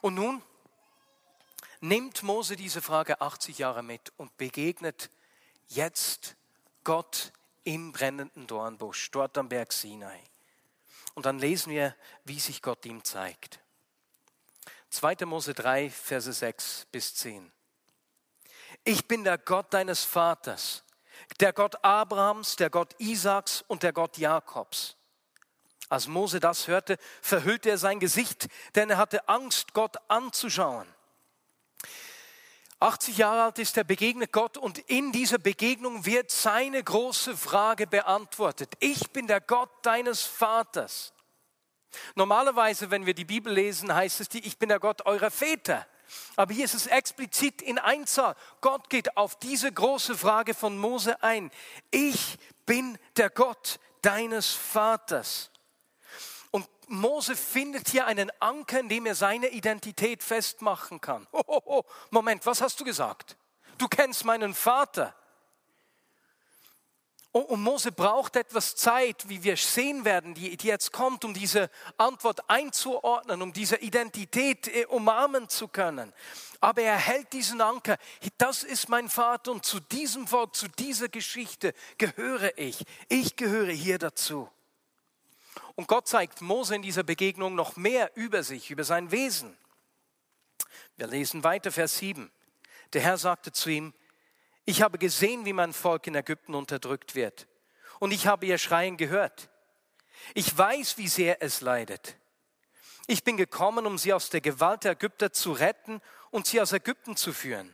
Und 0.00 0.14
nun 0.14 0.42
nimmt 1.80 2.22
Mose 2.22 2.56
diese 2.56 2.80
Frage 2.80 3.20
80 3.20 3.58
Jahre 3.58 3.82
mit 3.82 4.12
und 4.16 4.34
begegnet 4.38 5.10
jetzt 5.66 6.37
Gott 6.88 7.34
im 7.64 7.92
brennenden 7.92 8.46
Dornbusch, 8.46 9.10
dort 9.10 9.36
am 9.36 9.50
Berg 9.50 9.74
Sinai. 9.74 10.22
Und 11.12 11.26
dann 11.26 11.38
lesen 11.38 11.70
wir, 11.70 11.94
wie 12.24 12.40
sich 12.40 12.62
Gott 12.62 12.86
ihm 12.86 13.04
zeigt. 13.04 13.60
2. 14.88 15.26
Mose 15.26 15.52
3, 15.52 15.90
Verse 15.90 16.32
6 16.32 16.86
bis 16.90 17.14
10. 17.16 17.52
Ich 18.84 19.06
bin 19.06 19.22
der 19.22 19.36
Gott 19.36 19.74
deines 19.74 20.02
Vaters, 20.02 20.82
der 21.40 21.52
Gott 21.52 21.84
Abrahams, 21.84 22.56
der 22.56 22.70
Gott 22.70 22.94
Isaaks 22.98 23.62
und 23.68 23.82
der 23.82 23.92
Gott 23.92 24.16
Jakobs. 24.16 24.96
Als 25.90 26.06
Mose 26.06 26.40
das 26.40 26.68
hörte, 26.68 26.96
verhüllte 27.20 27.68
er 27.68 27.76
sein 27.76 28.00
Gesicht, 28.00 28.48
denn 28.76 28.88
er 28.88 28.96
hatte 28.96 29.28
Angst, 29.28 29.74
Gott 29.74 29.98
anzuschauen. 30.08 30.88
80 32.80 33.18
Jahre 33.18 33.42
alt 33.42 33.58
ist 33.58 33.76
er, 33.76 33.84
begegnet 33.84 34.32
Gott 34.32 34.56
und 34.56 34.78
in 34.78 35.10
dieser 35.10 35.38
Begegnung 35.38 36.06
wird 36.06 36.30
seine 36.30 36.82
große 36.82 37.36
Frage 37.36 37.86
beantwortet. 37.86 38.74
Ich 38.78 39.10
bin 39.10 39.26
der 39.26 39.40
Gott 39.40 39.70
deines 39.82 40.22
Vaters. 40.22 41.12
Normalerweise, 42.14 42.90
wenn 42.90 43.06
wir 43.06 43.14
die 43.14 43.24
Bibel 43.24 43.52
lesen, 43.52 43.92
heißt 43.92 44.20
es, 44.20 44.28
ich 44.32 44.58
bin 44.58 44.68
der 44.68 44.78
Gott 44.78 45.06
eurer 45.06 45.30
Väter. 45.30 45.86
Aber 46.36 46.54
hier 46.54 46.64
ist 46.64 46.74
es 46.74 46.86
explizit 46.86 47.62
in 47.62 47.78
Einzahl. 47.78 48.34
Gott 48.60 48.88
geht 48.88 49.16
auf 49.16 49.36
diese 49.38 49.70
große 49.72 50.16
Frage 50.16 50.54
von 50.54 50.78
Mose 50.78 51.22
ein. 51.22 51.50
Ich 51.90 52.38
bin 52.64 52.98
der 53.16 53.30
Gott 53.30 53.80
deines 54.02 54.52
Vaters. 54.52 55.50
Mose 56.88 57.36
findet 57.36 57.88
hier 57.88 58.06
einen 58.06 58.30
Anker, 58.40 58.80
in 58.80 58.88
dem 58.88 59.06
er 59.06 59.14
seine 59.14 59.48
Identität 59.48 60.22
festmachen 60.22 61.00
kann. 61.00 61.26
Oh, 61.32 61.42
oh, 61.46 61.60
oh. 61.64 61.82
Moment, 62.10 62.44
was 62.46 62.60
hast 62.60 62.80
du 62.80 62.84
gesagt? 62.84 63.36
Du 63.76 63.88
kennst 63.88 64.24
meinen 64.24 64.54
Vater. 64.54 65.14
Oh, 67.32 67.40
und 67.40 67.62
Mose 67.62 67.92
braucht 67.92 68.36
etwas 68.36 68.74
Zeit, 68.74 69.28
wie 69.28 69.44
wir 69.44 69.58
sehen 69.58 70.06
werden, 70.06 70.34
die, 70.34 70.56
die 70.56 70.66
jetzt 70.66 70.92
kommt, 70.92 71.26
um 71.26 71.34
diese 71.34 71.70
Antwort 71.98 72.48
einzuordnen, 72.48 73.42
um 73.42 73.52
diese 73.52 73.76
Identität 73.76 74.66
äh, 74.68 74.86
umarmen 74.86 75.48
zu 75.48 75.68
können. 75.68 76.14
Aber 76.60 76.80
er 76.80 76.96
hält 76.96 77.32
diesen 77.34 77.60
Anker. 77.60 77.98
Das 78.38 78.64
ist 78.64 78.88
mein 78.88 79.10
Vater 79.10 79.52
und 79.52 79.64
zu 79.64 79.78
diesem 79.78 80.26
Volk, 80.26 80.56
zu 80.56 80.68
dieser 80.68 81.08
Geschichte 81.08 81.74
gehöre 81.98 82.56
ich. 82.56 82.82
Ich 83.08 83.36
gehöre 83.36 83.72
hier 83.72 83.98
dazu. 83.98 84.48
Und 85.78 85.86
Gott 85.86 86.08
zeigt 86.08 86.40
Mose 86.40 86.74
in 86.74 86.82
dieser 86.82 87.04
Begegnung 87.04 87.54
noch 87.54 87.76
mehr 87.76 88.10
über 88.16 88.42
sich, 88.42 88.72
über 88.72 88.82
sein 88.82 89.12
Wesen. 89.12 89.56
Wir 90.96 91.06
lesen 91.06 91.44
weiter, 91.44 91.70
Vers 91.70 91.98
7. 91.98 92.32
Der 92.94 93.00
Herr 93.00 93.16
sagte 93.16 93.52
zu 93.52 93.70
ihm, 93.70 93.94
ich 94.64 94.82
habe 94.82 94.98
gesehen, 94.98 95.44
wie 95.44 95.52
mein 95.52 95.72
Volk 95.72 96.08
in 96.08 96.16
Ägypten 96.16 96.56
unterdrückt 96.56 97.14
wird. 97.14 97.46
Und 98.00 98.10
ich 98.10 98.26
habe 98.26 98.46
ihr 98.46 98.58
Schreien 98.58 98.96
gehört. 98.96 99.50
Ich 100.34 100.58
weiß, 100.58 100.98
wie 100.98 101.06
sehr 101.06 101.42
es 101.44 101.60
leidet. 101.60 102.16
Ich 103.06 103.22
bin 103.22 103.36
gekommen, 103.36 103.86
um 103.86 103.98
sie 103.98 104.12
aus 104.12 104.30
der 104.30 104.40
Gewalt 104.40 104.82
der 104.82 104.92
Ägypter 104.94 105.32
zu 105.32 105.52
retten 105.52 106.00
und 106.32 106.48
sie 106.48 106.60
aus 106.60 106.72
Ägypten 106.72 107.14
zu 107.14 107.32
führen. 107.32 107.72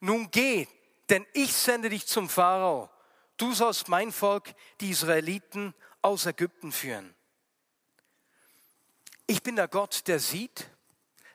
Nun 0.00 0.28
geh, 0.32 0.66
denn 1.08 1.24
ich 1.34 1.52
sende 1.52 1.88
dich 1.88 2.04
zum 2.04 2.28
Pharao. 2.28 2.90
Du 3.36 3.52
sollst 3.52 3.86
mein 3.86 4.10
Volk, 4.10 4.54
die 4.80 4.90
Israeliten, 4.90 5.72
aus 6.02 6.26
Ägypten 6.26 6.72
führen. 6.72 7.14
Ich 9.26 9.42
bin 9.42 9.56
der 9.56 9.68
Gott, 9.68 10.06
der 10.08 10.18
sieht, 10.18 10.68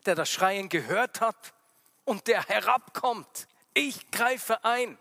der 0.05 0.15
das 0.15 0.29
Schreien 0.29 0.69
gehört 0.69 1.21
hat 1.21 1.53
und 2.05 2.27
der 2.27 2.43
herabkommt. 2.43 3.47
Ich 3.73 4.11
greife 4.11 4.63
ein. 4.63 4.97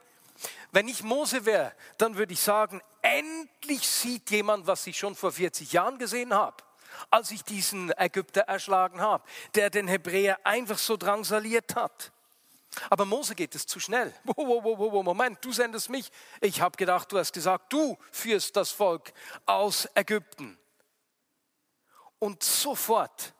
Wenn 0.73 0.89
ich 0.89 1.03
Mose 1.03 1.45
wäre, 1.45 1.75
dann 1.99 2.17
würde 2.17 2.33
ich 2.33 2.41
sagen, 2.41 2.81
endlich 3.03 3.89
sieht 3.89 4.31
jemand, 4.31 4.67
was 4.67 4.87
ich 4.87 4.99
schon 4.99 5.15
vor 5.15 5.33
40 5.33 5.73
Jahren 5.73 5.99
gesehen 5.99 6.35
habe, 6.35 6.63
als 7.11 7.31
ich 7.31 7.45
diesen 7.45 7.91
Ägypter 7.99 8.43
erschlagen 8.43 9.01
habe, 9.01 9.25
der 9.55 9.71
den 9.71 9.89
Hebräer 9.89 10.45
einfach 10.45 10.79
so 10.79 10.97
drangsaliert 10.97 11.75
hat. 11.75 12.13
Aber 12.91 13.05
Mose 13.05 13.35
geht 13.35 13.55
es 13.55 13.67
zu 13.67 13.81
schnell. 13.81 14.15
Wo, 14.25 14.35
wo, 14.37 14.79
wo, 14.79 14.93
wo, 14.93 15.03
Moment, 15.03 15.45
du 15.45 15.53
sendest 15.53 15.89
mich. 15.89 16.11
Ich 16.41 16.61
habe 16.61 16.77
gedacht, 16.77 17.11
du 17.11 17.19
hast 17.19 17.33
gesagt, 17.33 17.73
du 17.73 17.97
führst 18.13 18.57
das 18.57 18.71
Volk 18.71 19.13
aus 19.47 19.89
Ägypten. 19.95 20.59
Und 22.19 22.43
sofort 22.43 23.35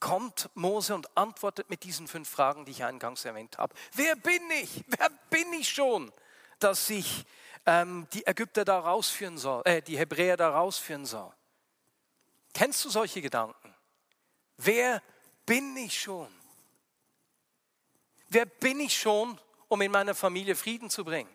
kommt 0.00 0.50
Mose 0.54 0.94
und 0.94 1.16
antwortet 1.16 1.70
mit 1.70 1.84
diesen 1.84 2.08
fünf 2.08 2.28
Fragen, 2.28 2.64
die 2.64 2.72
ich 2.72 2.84
eingangs 2.84 3.24
erwähnt 3.24 3.58
habe. 3.58 3.74
Wer 3.92 4.16
bin 4.16 4.42
ich? 4.60 4.84
Wer 4.88 5.10
bin 5.30 5.52
ich 5.52 5.68
schon, 5.68 6.12
dass 6.58 6.90
ich 6.90 7.24
ähm, 7.66 8.08
die 8.12 8.26
Ägypter 8.26 8.64
da 8.64 8.80
rausführen 8.80 9.38
soll, 9.38 9.62
äh, 9.64 9.80
die 9.80 9.96
Hebräer 9.96 10.36
da 10.36 10.50
rausführen 10.50 11.06
soll? 11.06 11.32
Kennst 12.52 12.84
du 12.84 12.90
solche 12.90 13.22
Gedanken? 13.22 13.74
Wer 14.56 15.02
bin 15.46 15.76
ich 15.76 16.00
schon? 16.00 16.28
Wer 18.32 18.46
bin 18.46 18.80
ich 18.80 18.98
schon, 18.98 19.38
um 19.68 19.82
in 19.82 19.92
meiner 19.92 20.14
Familie 20.14 20.56
Frieden 20.56 20.88
zu 20.88 21.04
bringen? 21.04 21.28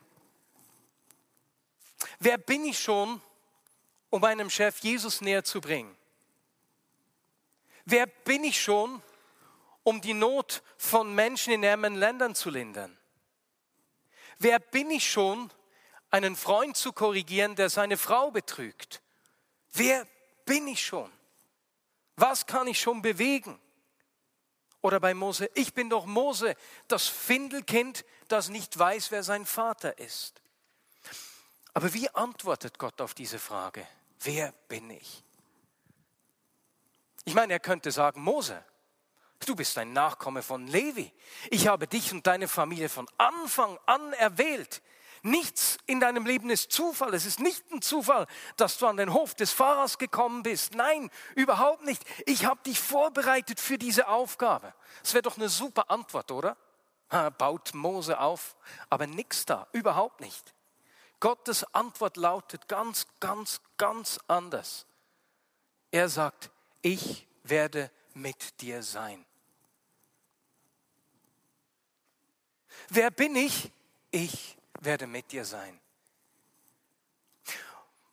Wer 2.17 2.39
bin 2.39 2.65
ich 2.65 2.79
schon, 2.79 3.21
um 4.09 4.19
meinem 4.21 4.49
Chef 4.49 4.79
Jesus 4.79 5.21
näher 5.21 5.43
zu 5.43 5.61
bringen? 5.61 5.95
Wer 7.85 8.07
bin 8.07 8.43
ich 8.43 8.59
schon, 8.59 9.03
um 9.83 10.01
die 10.01 10.15
Not 10.15 10.63
von 10.77 11.13
Menschen 11.13 11.53
in 11.53 11.63
ärmeren 11.63 11.93
Ländern 11.93 12.33
zu 12.33 12.49
lindern? 12.49 12.97
Wer 14.39 14.57
bin 14.57 14.89
ich 14.89 15.07
schon, 15.09 15.51
einen 16.09 16.35
Freund 16.35 16.77
zu 16.77 16.93
korrigieren, 16.93 17.55
der 17.55 17.69
seine 17.69 17.97
Frau 17.97 18.31
betrügt? 18.31 19.03
Wer 19.71 20.07
bin 20.45 20.67
ich 20.67 20.83
schon? 20.83 21.11
Was 22.15 22.47
kann 22.47 22.65
ich 22.65 22.79
schon 22.79 23.03
bewegen? 23.03 23.59
Oder 24.81 24.99
bei 24.99 25.13
Mose, 25.13 25.49
ich 25.53 25.73
bin 25.73 25.89
doch 25.89 26.05
Mose, 26.05 26.55
das 26.87 27.07
Findelkind, 27.07 28.05
das 28.27 28.49
nicht 28.49 28.77
weiß, 28.77 29.11
wer 29.11 29.23
sein 29.23 29.45
Vater 29.45 29.97
ist. 29.97 30.41
Aber 31.73 31.93
wie 31.93 32.09
antwortet 32.09 32.79
Gott 32.79 33.01
auf 33.01 33.13
diese 33.13 33.39
Frage? 33.39 33.87
Wer 34.21 34.51
bin 34.67 34.89
ich? 34.89 35.23
Ich 37.25 37.33
meine, 37.33 37.53
er 37.53 37.59
könnte 37.59 37.91
sagen, 37.91 38.21
Mose, 38.21 38.63
du 39.45 39.55
bist 39.55 39.77
ein 39.77 39.93
Nachkomme 39.93 40.41
von 40.41 40.65
Levi. 40.65 41.11
Ich 41.49 41.67
habe 41.67 41.87
dich 41.87 42.11
und 42.11 42.25
deine 42.25 42.47
Familie 42.47 42.89
von 42.89 43.07
Anfang 43.17 43.77
an 43.85 44.13
erwählt. 44.13 44.81
Nichts 45.27 45.77
in 45.85 45.99
deinem 45.99 46.25
Leben 46.25 46.49
ist 46.49 46.71
Zufall. 46.71 47.13
Es 47.13 47.25
ist 47.25 47.41
nicht 47.41 47.69
ein 47.71 47.81
Zufall, 47.81 48.27
dass 48.55 48.77
du 48.77 48.87
an 48.87 48.95
den 48.95 49.13
Hof 49.13 49.35
des 49.35 49.51
Pfarrers 49.51 49.97
gekommen 49.97 50.41
bist. 50.41 50.73
Nein, 50.73 51.09
überhaupt 51.35 51.83
nicht. 51.83 52.01
Ich 52.25 52.45
habe 52.45 52.61
dich 52.63 52.79
vorbereitet 52.79 53.59
für 53.59 53.77
diese 53.77 54.07
Aufgabe. 54.07 54.73
Das 55.03 55.13
wäre 55.13 55.23
doch 55.23 55.35
eine 55.35 55.49
super 55.49 55.91
Antwort, 55.91 56.31
oder? 56.31 56.55
Baut 57.37 57.73
Mose 57.73 58.19
auf, 58.19 58.55
aber 58.89 59.05
nichts 59.05 59.45
da, 59.45 59.67
überhaupt 59.73 60.21
nicht. 60.21 60.53
Gottes 61.19 61.63
Antwort 61.73 62.15
lautet 62.15 62.69
ganz, 62.69 63.05
ganz, 63.19 63.59
ganz 63.77 64.19
anders. 64.27 64.85
Er 65.91 66.07
sagt, 66.07 66.51
ich 66.81 67.27
werde 67.43 67.91
mit 68.13 68.61
dir 68.61 68.81
sein. 68.81 69.25
Wer 72.89 73.11
bin 73.11 73.35
ich? 73.35 73.71
Ich 74.11 74.56
werde 74.87 75.05
mit 75.05 75.31
dir 75.31 75.45
sein. 75.45 75.79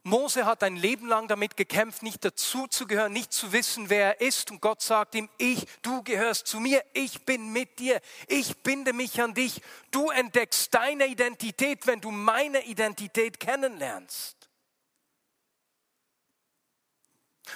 Mose 0.06 0.44
hat 0.44 0.62
ein 0.62 0.76
Leben 0.76 1.06
lang 1.06 1.28
damit 1.28 1.56
gekämpft, 1.56 2.02
nicht 2.02 2.22
dazu 2.26 2.66
zu 2.66 2.86
gehören, 2.86 3.14
nicht 3.14 3.32
zu 3.32 3.52
wissen, 3.52 3.88
wer 3.88 4.18
er 4.18 4.20
ist. 4.20 4.50
Und 4.50 4.60
Gott 4.60 4.82
sagt 4.82 5.14
ihm, 5.14 5.30
ich, 5.38 5.66
du 5.80 6.02
gehörst 6.02 6.46
zu 6.46 6.60
mir, 6.60 6.84
ich 6.92 7.24
bin 7.24 7.54
mit 7.54 7.78
dir, 7.78 8.02
ich 8.28 8.58
binde 8.58 8.92
mich 8.92 9.22
an 9.22 9.32
dich. 9.32 9.62
Du 9.90 10.10
entdeckst 10.10 10.74
deine 10.74 11.06
Identität, 11.06 11.86
wenn 11.86 12.02
du 12.02 12.10
meine 12.10 12.66
Identität 12.66 13.40
kennenlernst. 13.40 14.36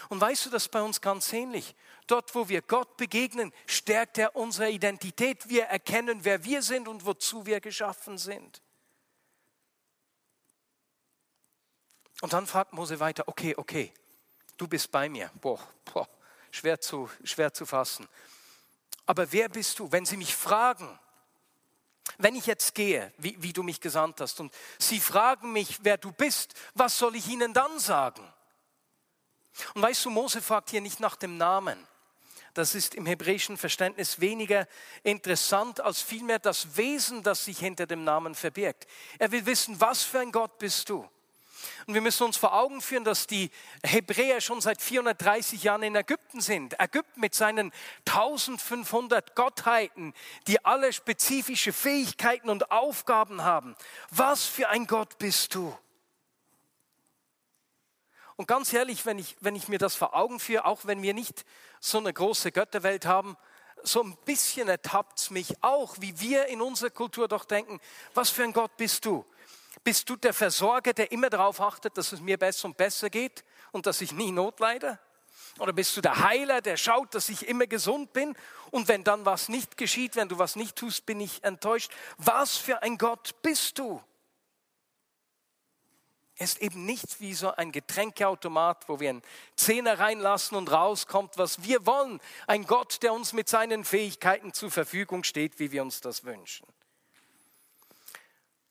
Und 0.09 0.19
weißt 0.19 0.47
du, 0.47 0.51
das 0.51 0.65
ist 0.65 0.71
bei 0.71 0.81
uns 0.81 1.03
ganz 1.03 1.31
ähnlich. 1.35 1.75
Dort, 2.07 2.35
wo 2.35 2.49
wir 2.49 2.63
Gott 2.63 2.97
begegnen, 2.97 3.53
stärkt 3.67 4.17
er 4.17 4.37
unsere 4.37 4.71
Identität. 4.71 5.51
Wir 5.51 5.65
erkennen, 5.65 6.21
wer 6.23 6.45
wir 6.45 6.63
sind 6.63 6.89
und 6.89 7.05
wozu 7.05 7.45
wir 7.45 7.61
geschaffen 7.61 8.17
sind. 8.17 8.63
Und 12.21 12.33
dann 12.33 12.47
fragt 12.47 12.73
Mose 12.73 12.99
weiter, 13.01 13.25
okay, 13.27 13.55
okay, 13.57 13.93
du 14.57 14.67
bist 14.67 14.91
bei 14.91 15.09
mir. 15.09 15.31
Boah, 15.41 15.61
boah 15.85 16.09
schwer, 16.51 16.81
zu, 16.81 17.11
schwer 17.25 17.53
zu 17.53 17.67
fassen. 17.67 18.09
Aber 19.07 19.33
wer 19.33 19.49
bist 19.49 19.79
du? 19.79 19.91
Wenn 19.91 20.05
sie 20.05 20.17
mich 20.17 20.35
fragen, 20.35 20.99
wenn 22.19 22.35
ich 22.35 22.47
jetzt 22.47 22.75
gehe, 22.75 23.13
wie, 23.19 23.37
wie 23.43 23.53
du 23.53 23.63
mich 23.63 23.81
gesandt 23.81 24.21
hast, 24.21 24.41
und 24.41 24.53
sie 24.79 25.01
fragen 25.01 25.53
mich, 25.53 25.79
wer 25.83 25.97
du 25.97 26.13
bist, 26.13 26.55
was 26.75 26.99
soll 26.99 27.17
ich 27.17 27.29
ihnen 27.29 27.55
dann 27.55 27.79
sagen? 27.79 28.27
Und 29.75 29.83
weißt 29.83 30.05
du, 30.05 30.11
Mose 30.11 30.43
fragt 30.43 30.71
hier 30.71 30.81
nicht 30.81 31.01
nach 31.01 31.17
dem 31.17 31.37
Namen. 31.37 31.79
Das 32.55 32.75
ist 32.75 32.95
im 32.95 33.07
hebräischen 33.07 33.57
Verständnis 33.57 34.21
weniger 34.21 34.67
interessant 35.05 35.81
als 35.81 36.03
vielmehr 36.03 36.39
das 36.39 36.77
Wesen, 36.77 37.23
das 37.23 37.45
sich 37.45 37.59
hinter 37.59 37.87
dem 37.87 38.05
Namen 38.05 38.35
verbirgt. 38.35 38.87
Er 39.19 39.31
will 39.31 39.47
wissen, 39.47 39.81
was 39.81 40.03
für 40.03 40.21
ein 40.21 40.33
Gott 40.33 40.59
bist 40.59 40.89
du? 40.89 41.09
Und 41.87 41.95
wir 41.95 42.01
müssen 42.01 42.25
uns 42.25 42.37
vor 42.37 42.55
Augen 42.55 42.81
führen, 42.81 43.05
dass 43.05 43.27
die 43.27 43.51
Hebräer 43.83 44.41
schon 44.41 44.61
seit 44.61 44.81
430 44.83 45.63
Jahren 45.63 45.83
in 45.83 45.97
Ägypten 45.97 46.41
sind. 46.41 46.79
Ägypten 46.81 47.21
mit 47.21 47.35
seinen 47.35 47.73
1500 48.07 49.35
Gottheiten, 49.35 50.15
die 50.47 50.65
alle 50.65 50.93
spezifische 50.93 51.73
Fähigkeiten 51.73 52.51
und 52.51 52.71
Aufgaben 52.71 53.43
haben. 53.43 53.77
Was 54.11 54.45
für 54.45 54.69
ein 54.69 54.87
Gott 54.87 55.19
bist 55.19 55.55
du? 55.55 55.77
Und 58.37 58.47
ganz 58.47 58.73
ehrlich, 58.73 59.05
wenn 59.05 59.19
ich, 59.19 59.37
wenn 59.41 59.57
ich 59.57 59.67
mir 59.67 59.79
das 59.79 59.97
vor 59.97 60.15
Augen 60.15 60.39
führe, 60.39 60.65
auch 60.65 60.85
wenn 60.85 61.03
wir 61.03 61.13
nicht 61.13 61.45
so 61.81 61.99
eine 61.99 62.13
große 62.13 62.53
Götterwelt 62.53 63.05
haben, 63.05 63.37
so 63.83 64.03
ein 64.03 64.17
bisschen 64.25 64.69
ertappt 64.69 65.19
es 65.19 65.31
mich 65.31 65.63
auch, 65.63 65.97
wie 65.99 66.21
wir 66.21 66.47
in 66.47 66.61
unserer 66.61 66.91
Kultur 66.91 67.27
doch 67.27 67.45
denken, 67.45 67.81
was 68.15 68.31
für 68.31 68.45
ein 68.45 68.53
Gott 68.53 68.77
bist 68.77 69.05
du? 69.05 69.25
Bist 69.85 70.09
du 70.09 70.17
der 70.17 70.35
Versorger, 70.35 70.93
der 70.93 71.13
immer 71.13 71.31
darauf 71.31 71.61
achtet, 71.61 71.97
dass 71.97 72.13
es 72.13 72.21
mir 72.21 72.39
besser 72.39 72.67
und 72.67 72.77
besser 72.77 73.11
geht 73.11 73.45
und 73.73 73.87
dass 73.87 74.01
ich 74.01 74.13
nie 74.13 74.33
Not 74.33 74.61
leide? 74.61 74.99
Oder 75.59 75.73
bist 75.73 75.97
du 75.97 76.01
der 76.01 76.23
Heiler, 76.23 76.61
der 76.61 76.77
schaut, 76.77 77.15
dass 77.15 77.29
ich 77.29 77.49
immer 77.49 77.67
gesund 77.67 78.13
bin 78.13 78.37
und 78.71 78.89
wenn 78.89 79.05
dann 79.05 79.25
was 79.25 79.49
nicht 79.49 79.77
geschieht, 79.77 80.17
wenn 80.17 80.29
du 80.29 80.39
was 80.39 80.57
nicht 80.57 80.77
tust, 80.77 81.07
bin 81.07 81.21
ich 81.21 81.43
enttäuscht? 81.43 81.91
Was 82.17 82.57
für 82.57 82.83
ein 82.83 82.99
Gott 82.99 83.43
bist 83.43 83.79
du? 83.79 84.03
Er 86.37 86.45
ist 86.45 86.63
eben 86.63 86.85
nicht 86.85 87.21
wie 87.21 87.35
so 87.35 87.53
ein 87.57 87.73
Getränkeautomat, 87.73 88.89
wo 88.89 89.01
wir 89.01 89.11
einen 89.11 89.23
Zehner 89.57 89.99
reinlassen 89.99 90.57
und 90.57 90.71
rauskommt, 90.71 91.37
was 91.37 91.65
wir 91.65 91.85
wollen. 91.85 92.21
Ein 92.47 92.65
Gott, 92.65 93.03
der 93.03 93.13
uns 93.13 93.33
mit 93.33 93.49
seinen 93.49 93.85
Fähigkeiten 93.85 94.53
zur 94.53 94.71
Verfügung 94.71 95.25
steht, 95.25 95.59
wie 95.59 95.73
wir 95.73 95.83
uns 95.83 96.01
das 96.01 96.23
wünschen. 96.23 96.65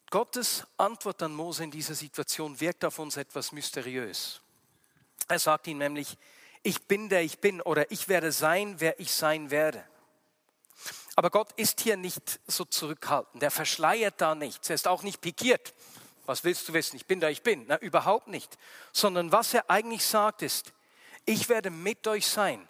Gottes 0.09 0.65
Antwort 0.77 1.21
an 1.21 1.33
Mose 1.33 1.63
in 1.63 1.71
dieser 1.71 1.95
Situation 1.95 2.59
wirkt 2.59 2.85
auf 2.85 2.99
uns 2.99 3.17
etwas 3.17 3.51
mysteriös. 3.51 4.41
Er 5.27 5.39
sagt 5.39 5.67
ihm 5.67 5.79
nämlich, 5.79 6.17
ich 6.63 6.87
bin 6.87 7.09
der 7.09 7.21
ich 7.23 7.39
bin 7.39 7.61
oder 7.61 7.91
ich 7.91 8.07
werde 8.07 8.31
sein, 8.31 8.75
wer 8.79 8.99
ich 8.99 9.11
sein 9.11 9.51
werde. 9.51 9.83
Aber 11.15 11.29
Gott 11.29 11.51
ist 11.53 11.81
hier 11.81 11.97
nicht 11.97 12.39
so 12.47 12.63
zurückhaltend, 12.63 13.41
er 13.41 13.51
verschleiert 13.51 14.21
da 14.21 14.35
nichts, 14.35 14.69
er 14.69 14.75
ist 14.75 14.87
auch 14.87 15.03
nicht 15.03 15.19
pikiert. 15.19 15.73
Was 16.25 16.43
willst 16.43 16.67
du 16.67 16.73
wissen? 16.73 16.97
Ich 16.97 17.05
bin 17.05 17.21
da, 17.21 17.29
ich 17.29 17.41
bin. 17.41 17.65
Na, 17.67 17.77
überhaupt 17.79 18.27
nicht. 18.27 18.57
Sondern 18.91 19.31
was 19.31 19.53
er 19.53 19.69
eigentlich 19.69 20.05
sagt 20.05 20.41
ist, 20.41 20.73
ich 21.25 21.47
werde 21.47 21.69
mit 21.69 22.05
euch 22.05 22.27
sein. 22.27 22.67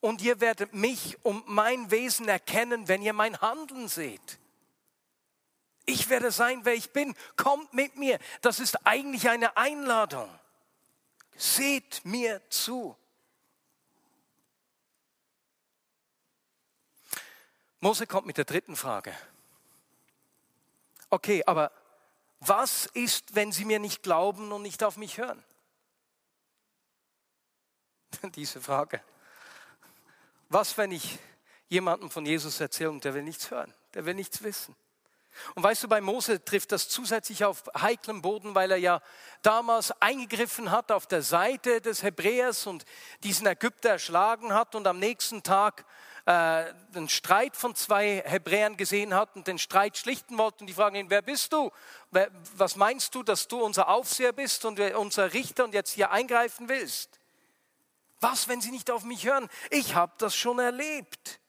Und 0.00 0.20
ihr 0.20 0.40
werdet 0.40 0.74
mich 0.74 1.16
und 1.22 1.48
mein 1.48 1.90
Wesen 1.90 2.28
erkennen, 2.28 2.88
wenn 2.88 3.00
ihr 3.00 3.14
mein 3.14 3.40
Handeln 3.40 3.88
seht. 3.88 4.38
Ich 5.84 6.08
werde 6.08 6.30
sein, 6.30 6.64
wer 6.64 6.74
ich 6.74 6.90
bin. 6.92 7.14
Kommt 7.36 7.72
mit 7.74 7.96
mir. 7.96 8.18
Das 8.40 8.60
ist 8.60 8.86
eigentlich 8.86 9.28
eine 9.28 9.56
Einladung. 9.56 10.28
Seht 11.36 12.04
mir 12.04 12.40
zu. 12.50 12.96
Mose 17.80 18.06
kommt 18.06 18.28
mit 18.28 18.38
der 18.38 18.44
dritten 18.44 18.76
Frage. 18.76 19.12
Okay, 21.10 21.42
aber 21.46 21.72
was 22.38 22.86
ist, 22.86 23.34
wenn 23.34 23.50
sie 23.50 23.64
mir 23.64 23.80
nicht 23.80 24.02
glauben 24.02 24.52
und 24.52 24.62
nicht 24.62 24.84
auf 24.84 24.96
mich 24.96 25.18
hören? 25.18 25.42
Diese 28.34 28.60
Frage. 28.60 29.02
Was, 30.48 30.78
wenn 30.78 30.92
ich 30.92 31.18
jemandem 31.68 32.10
von 32.10 32.24
Jesus 32.24 32.60
erzähle 32.60 32.90
und 32.90 33.04
der 33.04 33.14
will 33.14 33.22
nichts 33.22 33.50
hören, 33.50 33.74
der 33.94 34.06
will 34.06 34.14
nichts 34.14 34.42
wissen? 34.42 34.76
Und 35.54 35.62
weißt 35.62 35.84
du, 35.84 35.88
bei 35.88 36.00
Mose 36.00 36.44
trifft 36.44 36.72
das 36.72 36.88
zusätzlich 36.88 37.44
auf 37.44 37.64
heiklem 37.76 38.22
Boden, 38.22 38.54
weil 38.54 38.70
er 38.70 38.76
ja 38.76 39.00
damals 39.42 39.92
eingegriffen 40.00 40.70
hat 40.70 40.92
auf 40.92 41.06
der 41.06 41.22
Seite 41.22 41.80
des 41.80 42.02
Hebräers 42.02 42.66
und 42.66 42.84
diesen 43.22 43.46
Ägypter 43.46 43.90
erschlagen 43.90 44.52
hat 44.52 44.74
und 44.74 44.86
am 44.86 44.98
nächsten 44.98 45.42
Tag 45.42 45.84
äh, 46.24 46.30
einen 46.94 47.08
Streit 47.08 47.56
von 47.56 47.74
zwei 47.74 48.22
Hebräern 48.24 48.76
gesehen 48.76 49.14
hat 49.14 49.34
und 49.34 49.46
den 49.46 49.58
Streit 49.58 49.96
schlichten 49.98 50.38
wollte 50.38 50.60
und 50.60 50.66
die 50.68 50.74
fragen 50.74 50.96
ihn, 50.96 51.10
wer 51.10 51.22
bist 51.22 51.52
du? 51.52 51.70
Was 52.54 52.76
meinst 52.76 53.14
du, 53.14 53.22
dass 53.22 53.48
du 53.48 53.60
unser 53.60 53.88
Aufseher 53.88 54.32
bist 54.32 54.64
und 54.64 54.78
unser 54.78 55.32
Richter 55.32 55.64
und 55.64 55.74
jetzt 55.74 55.90
hier 55.90 56.10
eingreifen 56.10 56.68
willst? 56.68 57.18
Was, 58.20 58.46
wenn 58.46 58.60
sie 58.60 58.70
nicht 58.70 58.90
auf 58.90 59.02
mich 59.02 59.26
hören? 59.26 59.48
Ich 59.70 59.96
habe 59.96 60.12
das 60.18 60.36
schon 60.36 60.60
erlebt. 60.60 61.40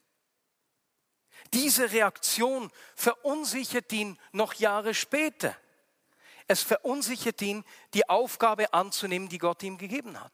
Diese 1.53 1.91
Reaktion 1.91 2.71
verunsichert 2.95 3.91
ihn 3.93 4.17
noch 4.31 4.55
Jahre 4.55 4.93
später. 4.93 5.55
Es 6.47 6.63
verunsichert 6.63 7.41
ihn, 7.41 7.63
die 7.93 8.09
Aufgabe 8.09 8.73
anzunehmen, 8.73 9.29
die 9.29 9.37
Gott 9.37 9.63
ihm 9.63 9.77
gegeben 9.77 10.19
hat. 10.19 10.31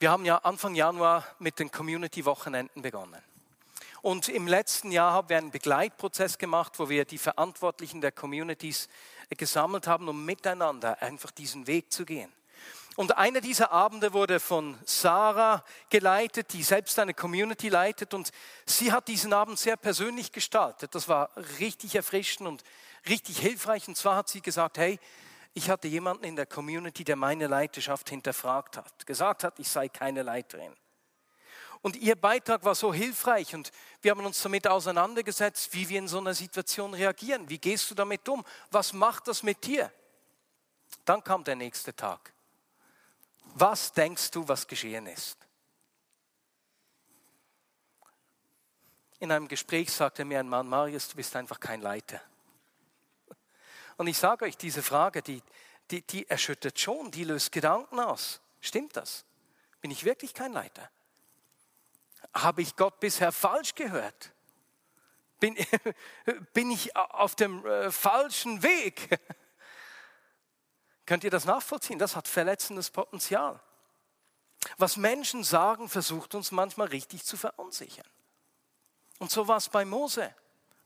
Wir 0.00 0.10
haben 0.10 0.24
ja 0.24 0.36
Anfang 0.38 0.74
Januar 0.74 1.24
mit 1.38 1.58
den 1.58 1.70
Community-Wochenenden 1.70 2.82
begonnen. 2.82 3.22
Und 4.00 4.28
im 4.28 4.46
letzten 4.46 4.92
Jahr 4.92 5.12
haben 5.12 5.28
wir 5.28 5.38
einen 5.38 5.50
Begleitprozess 5.50 6.38
gemacht, 6.38 6.78
wo 6.78 6.88
wir 6.88 7.04
die 7.04 7.18
Verantwortlichen 7.18 8.00
der 8.00 8.12
Communities 8.12 8.88
gesammelt 9.30 9.88
haben, 9.88 10.08
um 10.08 10.24
miteinander 10.24 11.02
einfach 11.02 11.32
diesen 11.32 11.66
Weg 11.66 11.92
zu 11.92 12.04
gehen. 12.04 12.32
Und 12.98 13.16
einer 13.16 13.40
dieser 13.40 13.70
Abende 13.70 14.12
wurde 14.12 14.40
von 14.40 14.76
Sarah 14.84 15.62
geleitet, 15.88 16.52
die 16.52 16.64
selbst 16.64 16.98
eine 16.98 17.14
Community 17.14 17.68
leitet. 17.68 18.12
Und 18.12 18.32
sie 18.66 18.90
hat 18.90 19.06
diesen 19.06 19.32
Abend 19.32 19.56
sehr 19.56 19.76
persönlich 19.76 20.32
gestaltet. 20.32 20.96
Das 20.96 21.06
war 21.06 21.30
richtig 21.60 21.94
erfrischend 21.94 22.48
und 22.48 22.64
richtig 23.08 23.38
hilfreich. 23.38 23.86
Und 23.86 23.96
zwar 23.96 24.16
hat 24.16 24.28
sie 24.28 24.40
gesagt, 24.40 24.78
hey, 24.78 24.98
ich 25.54 25.70
hatte 25.70 25.86
jemanden 25.86 26.24
in 26.24 26.34
der 26.34 26.46
Community, 26.46 27.04
der 27.04 27.14
meine 27.14 27.46
Leiterschaft 27.46 28.10
hinterfragt 28.10 28.76
hat, 28.78 29.06
gesagt 29.06 29.44
hat, 29.44 29.60
ich 29.60 29.68
sei 29.68 29.88
keine 29.88 30.24
Leiterin. 30.24 30.74
Und 31.82 31.94
ihr 31.94 32.16
Beitrag 32.16 32.64
war 32.64 32.74
so 32.74 32.92
hilfreich 32.92 33.54
und 33.54 33.70
wir 34.02 34.10
haben 34.10 34.26
uns 34.26 34.42
damit 34.42 34.66
auseinandergesetzt, 34.66 35.72
wie 35.72 35.88
wir 35.88 36.00
in 36.00 36.08
so 36.08 36.18
einer 36.18 36.34
Situation 36.34 36.94
reagieren. 36.94 37.48
Wie 37.48 37.58
gehst 37.58 37.92
du 37.92 37.94
damit 37.94 38.28
um? 38.28 38.44
Was 38.72 38.92
macht 38.92 39.28
das 39.28 39.44
mit 39.44 39.64
dir? 39.64 39.92
Dann 41.04 41.22
kam 41.22 41.44
der 41.44 41.54
nächste 41.54 41.94
Tag. 41.94 42.32
Was 43.60 43.92
denkst 43.92 44.30
du, 44.30 44.46
was 44.46 44.68
geschehen 44.68 45.08
ist? 45.08 45.36
In 49.18 49.32
einem 49.32 49.48
Gespräch 49.48 49.90
sagte 49.92 50.24
mir 50.24 50.38
ein 50.38 50.48
Mann, 50.48 50.68
Marius, 50.68 51.08
du 51.08 51.16
bist 51.16 51.34
einfach 51.34 51.58
kein 51.58 51.80
Leiter. 51.80 52.20
Und 53.96 54.06
ich 54.06 54.16
sage 54.16 54.44
euch, 54.44 54.56
diese 54.56 54.80
Frage, 54.80 55.22
die, 55.22 55.42
die, 55.90 56.02
die 56.02 56.30
erschüttert 56.30 56.78
schon, 56.78 57.10
die 57.10 57.24
löst 57.24 57.50
Gedanken 57.50 57.98
aus. 57.98 58.40
Stimmt 58.60 58.96
das? 58.96 59.24
Bin 59.80 59.90
ich 59.90 60.04
wirklich 60.04 60.34
kein 60.34 60.52
Leiter? 60.52 60.88
Habe 62.34 62.62
ich 62.62 62.76
Gott 62.76 63.00
bisher 63.00 63.32
falsch 63.32 63.74
gehört? 63.74 64.32
Bin, 65.40 65.56
bin 66.52 66.70
ich 66.70 66.94
auf 66.94 67.34
dem 67.34 67.66
äh, 67.66 67.90
falschen 67.90 68.62
Weg? 68.62 69.18
Könnt 71.08 71.24
ihr 71.24 71.30
das 71.30 71.46
nachvollziehen? 71.46 71.98
Das 71.98 72.16
hat 72.16 72.28
verletzendes 72.28 72.90
Potenzial. 72.90 73.58
Was 74.76 74.98
Menschen 74.98 75.42
sagen, 75.42 75.88
versucht 75.88 76.34
uns 76.34 76.52
manchmal 76.52 76.88
richtig 76.88 77.24
zu 77.24 77.38
verunsichern. 77.38 78.06
Und 79.18 79.30
so 79.30 79.48
war 79.48 79.56
es 79.56 79.70
bei 79.70 79.86
Mose. 79.86 80.34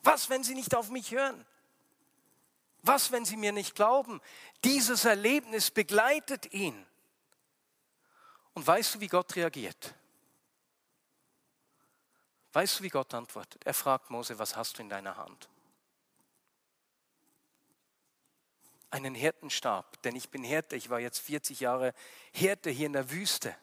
Was, 0.04 0.30
wenn 0.30 0.44
sie 0.44 0.54
nicht 0.54 0.76
auf 0.76 0.90
mich 0.90 1.10
hören? 1.10 1.44
Was, 2.82 3.10
wenn 3.10 3.24
sie 3.24 3.36
mir 3.36 3.50
nicht 3.50 3.74
glauben? 3.74 4.20
Dieses 4.62 5.04
Erlebnis 5.04 5.72
begleitet 5.72 6.52
ihn. 6.52 6.86
Und 8.54 8.64
weißt 8.64 8.94
du, 8.94 9.00
wie 9.00 9.08
Gott 9.08 9.34
reagiert? 9.34 9.92
Weißt 12.52 12.78
du, 12.78 12.84
wie 12.84 12.90
Gott 12.90 13.12
antwortet? 13.12 13.66
Er 13.66 13.74
fragt 13.74 14.08
Mose, 14.08 14.38
was 14.38 14.54
hast 14.54 14.78
du 14.78 14.82
in 14.82 14.88
deiner 14.88 15.16
Hand? 15.16 15.48
Einen 18.92 19.14
Hirtenstab, 19.14 20.00
denn 20.02 20.14
ich 20.14 20.28
bin 20.28 20.44
Hirte, 20.44 20.76
ich 20.76 20.90
war 20.90 21.00
jetzt 21.00 21.18
40 21.18 21.60
Jahre 21.60 21.94
Hirte 22.30 22.70
hier 22.70 22.86
in 22.86 22.92
der 22.92 23.10
Wüste. 23.10 23.56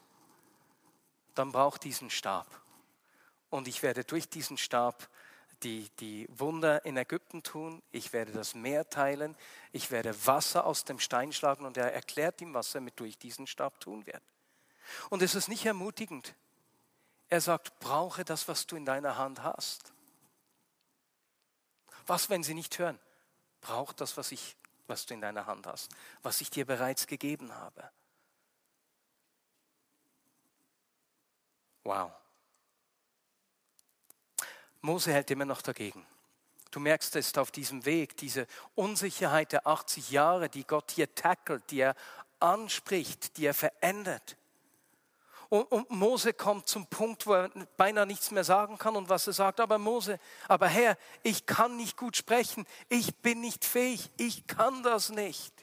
Dann 1.35 1.51
braucht 1.51 1.83
diesen 1.83 2.09
Stab. 2.09 2.47
Und 3.51 3.67
ich 3.67 3.83
werde 3.83 4.03
durch 4.03 4.27
diesen 4.27 4.57
Stab 4.57 5.07
die, 5.63 5.87
die 5.99 6.27
Wunder 6.29 6.83
in 6.83 6.97
Ägypten 6.97 7.43
tun, 7.43 7.83
ich 7.91 8.11
werde 8.11 8.31
das 8.31 8.55
Meer 8.55 8.89
teilen, 8.89 9.35
ich 9.71 9.91
werde 9.91 10.25
Wasser 10.25 10.65
aus 10.65 10.83
dem 10.83 10.99
Stein 10.99 11.31
schlagen 11.31 11.65
und 11.65 11.77
er 11.77 11.93
erklärt 11.93 12.41
ihm, 12.41 12.53
was 12.53 12.73
er 12.73 12.81
mit 12.81 12.99
durch 12.99 13.17
diesen 13.17 13.45
Stab 13.45 13.79
tun 13.79 14.05
wird. 14.07 14.23
Und 15.09 15.21
es 15.21 15.35
ist 15.35 15.47
nicht 15.47 15.65
ermutigend. 15.65 16.33
Er 17.27 17.41
sagt, 17.41 17.79
brauche 17.79 18.25
das, 18.25 18.47
was 18.47 18.65
du 18.65 18.75
in 18.75 18.85
deiner 18.85 19.17
Hand 19.17 19.43
hast. 19.43 19.93
Was, 22.07 22.29
wenn 22.31 22.41
sie 22.41 22.55
nicht 22.55 22.79
hören? 22.79 22.97
Brauch 23.61 23.93
das, 23.93 24.17
was, 24.17 24.31
ich, 24.31 24.55
was 24.89 25.05
du 25.05 25.13
in 25.13 25.21
deiner 25.21 25.45
Hand 25.45 25.67
hast, 25.67 25.91
was 26.23 26.41
ich 26.41 26.49
dir 26.49 26.65
bereits 26.65 27.07
gegeben 27.07 27.53
habe. 27.55 27.89
Wow. 31.83 32.11
Mose 34.81 35.11
hält 35.11 35.31
immer 35.31 35.45
noch 35.45 35.61
dagegen. 35.61 36.05
Du 36.71 36.79
merkst 36.79 37.15
es 37.15 37.35
auf 37.37 37.51
diesem 37.51 37.85
Weg, 37.85 38.15
diese 38.17 38.45
Unsicherheit 38.75 39.53
der 39.53 39.65
80 39.65 40.11
Jahre, 40.11 40.49
die 40.49 40.65
Gott 40.65 40.91
hier 40.91 41.13
tackelt, 41.15 41.63
die 41.71 41.79
er 41.79 41.95
anspricht, 42.39 43.37
die 43.37 43.47
er 43.47 43.53
verändert. 43.53 44.37
Und, 45.49 45.63
und, 45.71 45.89
Mose 45.89 46.33
kommt 46.33 46.67
zum 46.67 46.85
Punkt, 46.85 47.25
wo 47.25 47.33
er 47.33 47.49
beinahe 47.75 48.05
nichts 48.05 48.29
mehr 48.29 48.43
sagen 48.43 48.77
kann 48.77 48.95
und 48.95 49.09
was 49.09 49.25
er 49.25 49.33
sagt, 49.33 49.59
aber 49.59 49.79
Mose, 49.79 50.19
aber 50.47 50.67
Herr, 50.67 50.95
ich 51.23 51.45
kann 51.47 51.75
nicht 51.75 51.97
gut 51.97 52.15
sprechen, 52.15 52.67
ich 52.87 53.15
bin 53.17 53.41
nicht 53.41 53.65
fähig, 53.65 54.11
ich 54.17 54.45
kann 54.45 54.83
das 54.83 55.09
nicht. 55.09 55.53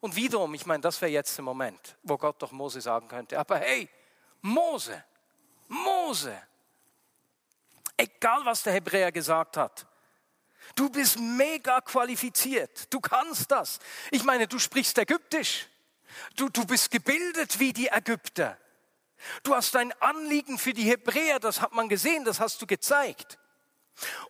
Und 0.00 0.16
wiederum, 0.16 0.52
ich 0.54 0.66
meine, 0.66 0.80
das 0.80 1.00
wäre 1.00 1.12
jetzt 1.12 1.36
der 1.38 1.44
Moment, 1.44 1.96
wo 2.02 2.18
Gott 2.18 2.42
doch 2.42 2.50
Mose 2.50 2.80
sagen 2.80 3.06
könnte, 3.06 3.38
aber 3.38 3.58
hey, 3.58 3.88
Mose, 4.42 5.04
Mose, 5.68 6.36
Egal, 7.96 8.44
was 8.44 8.62
der 8.62 8.74
Hebräer 8.74 9.10
gesagt 9.10 9.56
hat. 9.56 9.86
Du 10.74 10.90
bist 10.90 11.18
mega 11.18 11.80
qualifiziert. 11.80 12.92
Du 12.92 13.00
kannst 13.00 13.50
das. 13.50 13.78
Ich 14.10 14.22
meine, 14.24 14.46
du 14.46 14.58
sprichst 14.58 14.98
Ägyptisch. 14.98 15.66
Du, 16.36 16.48
du 16.48 16.64
bist 16.64 16.90
gebildet 16.90 17.58
wie 17.58 17.72
die 17.72 17.88
Ägypter. 17.88 18.58
Du 19.42 19.54
hast 19.54 19.74
ein 19.76 19.92
Anliegen 20.00 20.58
für 20.58 20.72
die 20.72 20.84
Hebräer, 20.84 21.40
das 21.40 21.60
hat 21.60 21.72
man 21.72 21.88
gesehen, 21.88 22.24
das 22.24 22.40
hast 22.40 22.60
du 22.60 22.66
gezeigt. 22.66 23.38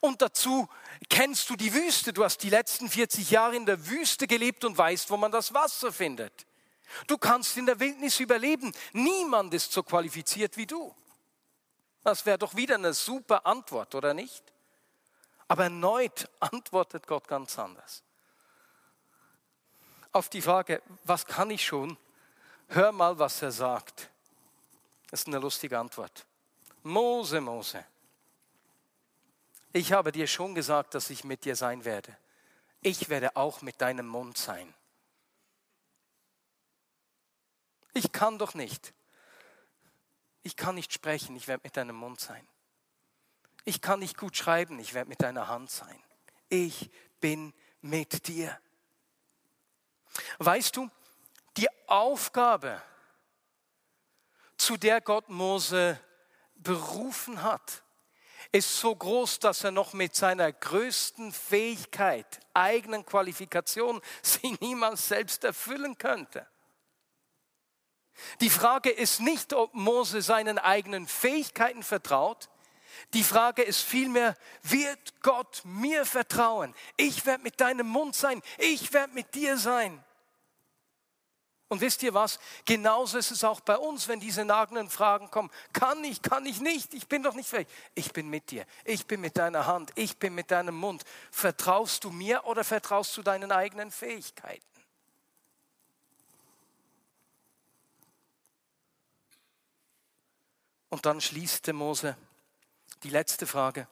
Und 0.00 0.22
dazu 0.22 0.68
kennst 1.08 1.50
du 1.50 1.56
die 1.56 1.74
Wüste. 1.74 2.12
Du 2.12 2.24
hast 2.24 2.38
die 2.38 2.50
letzten 2.50 2.88
40 2.88 3.30
Jahre 3.30 3.56
in 3.56 3.66
der 3.66 3.88
Wüste 3.88 4.26
gelebt 4.26 4.64
und 4.64 4.78
weißt, 4.78 5.10
wo 5.10 5.16
man 5.16 5.32
das 5.32 5.52
Wasser 5.54 5.92
findet. 5.92 6.46
Du 7.08 7.18
kannst 7.18 7.56
in 7.56 7.66
der 7.66 7.80
Wildnis 7.80 8.20
überleben. 8.20 8.72
Niemand 8.92 9.52
ist 9.54 9.72
so 9.72 9.82
qualifiziert 9.82 10.56
wie 10.56 10.66
du. 10.66 10.94
Das 12.04 12.24
wäre 12.24 12.38
doch 12.38 12.54
wieder 12.54 12.76
eine 12.76 12.94
super 12.94 13.44
Antwort, 13.44 13.96
oder 13.96 14.14
nicht? 14.14 14.44
Aber 15.48 15.64
erneut 15.64 16.28
antwortet 16.38 17.06
Gott 17.06 17.26
ganz 17.26 17.58
anders. 17.58 18.04
Auf 20.16 20.28
die 20.28 20.40
Frage, 20.40 20.82
was 21.04 21.26
kann 21.26 21.50
ich 21.50 21.64
schon? 21.64 21.96
Hör 22.68 22.90
mal, 22.92 23.18
was 23.18 23.42
er 23.42 23.52
sagt. 23.52 24.08
Das 25.10 25.20
ist 25.20 25.26
eine 25.26 25.38
lustige 25.38 25.78
Antwort. 25.78 26.26
Mose, 26.82 27.40
Mose, 27.40 27.84
ich 29.72 29.92
habe 29.92 30.12
dir 30.12 30.26
schon 30.26 30.54
gesagt, 30.54 30.94
dass 30.94 31.10
ich 31.10 31.24
mit 31.24 31.44
dir 31.44 31.54
sein 31.54 31.84
werde. 31.84 32.16
Ich 32.80 33.08
werde 33.08 33.36
auch 33.36 33.62
mit 33.62 33.80
deinem 33.80 34.06
Mund 34.06 34.38
sein. 34.38 34.72
Ich 37.92 38.12
kann 38.12 38.38
doch 38.38 38.54
nicht 38.54 38.92
ich 40.46 40.54
kann 40.54 40.76
nicht 40.76 40.92
sprechen, 40.92 41.34
ich 41.34 41.48
werde 41.48 41.62
mit 41.64 41.76
deinem 41.76 41.96
Mund 41.96 42.20
sein. 42.20 42.46
Ich 43.64 43.80
kann 43.80 43.98
nicht 43.98 44.16
gut 44.16 44.36
schreiben, 44.36 44.78
ich 44.78 44.94
werde 44.94 45.08
mit 45.08 45.20
deiner 45.20 45.48
Hand 45.48 45.72
sein. 45.72 46.00
Ich 46.48 46.88
bin 47.20 47.52
mit 47.80 48.28
dir. 48.28 48.56
Weißt 50.38 50.76
du, 50.76 50.90
die 51.56 51.68
Aufgabe, 51.86 52.82
zu 54.56 54.76
der 54.76 55.00
Gott 55.00 55.28
Mose 55.28 56.00
berufen 56.54 57.42
hat, 57.42 57.82
ist 58.52 58.78
so 58.78 58.94
groß, 58.94 59.38
dass 59.40 59.64
er 59.64 59.70
noch 59.70 59.92
mit 59.92 60.14
seiner 60.14 60.52
größten 60.52 61.32
Fähigkeit, 61.32 62.40
eigenen 62.54 63.04
Qualifikation, 63.04 64.00
sie 64.22 64.56
niemals 64.60 65.08
selbst 65.08 65.44
erfüllen 65.44 65.98
könnte. 65.98 66.46
Die 68.40 68.50
Frage 68.50 68.90
ist 68.90 69.20
nicht, 69.20 69.52
ob 69.52 69.74
Mose 69.74 70.22
seinen 70.22 70.58
eigenen 70.58 71.06
Fähigkeiten 71.06 71.82
vertraut. 71.82 72.48
Die 73.12 73.24
Frage 73.24 73.62
ist 73.62 73.82
vielmehr, 73.82 74.34
wird 74.62 75.20
Gott 75.20 75.60
mir 75.64 76.06
vertrauen? 76.06 76.74
Ich 76.96 77.26
werde 77.26 77.42
mit 77.42 77.60
deinem 77.60 77.86
Mund 77.86 78.16
sein. 78.16 78.42
Ich 78.56 78.94
werde 78.94 79.12
mit 79.12 79.34
dir 79.34 79.58
sein. 79.58 80.02
Und 81.68 81.80
wisst 81.80 82.02
ihr 82.04 82.14
was? 82.14 82.38
Genauso 82.64 83.18
ist 83.18 83.32
es 83.32 83.42
auch 83.42 83.60
bei 83.60 83.76
uns, 83.76 84.06
wenn 84.06 84.20
diese 84.20 84.44
nagenden 84.44 84.88
Fragen 84.88 85.30
kommen. 85.30 85.50
Kann 85.72 86.04
ich, 86.04 86.22
kann 86.22 86.46
ich 86.46 86.60
nicht, 86.60 86.94
ich 86.94 87.08
bin 87.08 87.24
doch 87.24 87.34
nicht 87.34 87.48
fähig. 87.48 87.66
Ich 87.94 88.12
bin 88.12 88.28
mit 88.28 88.52
dir, 88.52 88.64
ich 88.84 89.06
bin 89.06 89.20
mit 89.20 89.36
deiner 89.36 89.66
Hand, 89.66 89.90
ich 89.96 90.16
bin 90.16 90.34
mit 90.34 90.52
deinem 90.52 90.76
Mund. 90.76 91.04
Vertraust 91.32 92.04
du 92.04 92.10
mir 92.10 92.44
oder 92.44 92.62
vertraust 92.62 93.16
du 93.16 93.22
deinen 93.22 93.50
eigenen 93.50 93.90
Fähigkeiten? 93.90 94.64
Und 100.88 101.04
dann 101.04 101.20
schließt 101.20 101.66
der 101.66 101.74
Mose 101.74 102.16
die 103.02 103.10
letzte 103.10 103.44
Frage. 103.44 103.88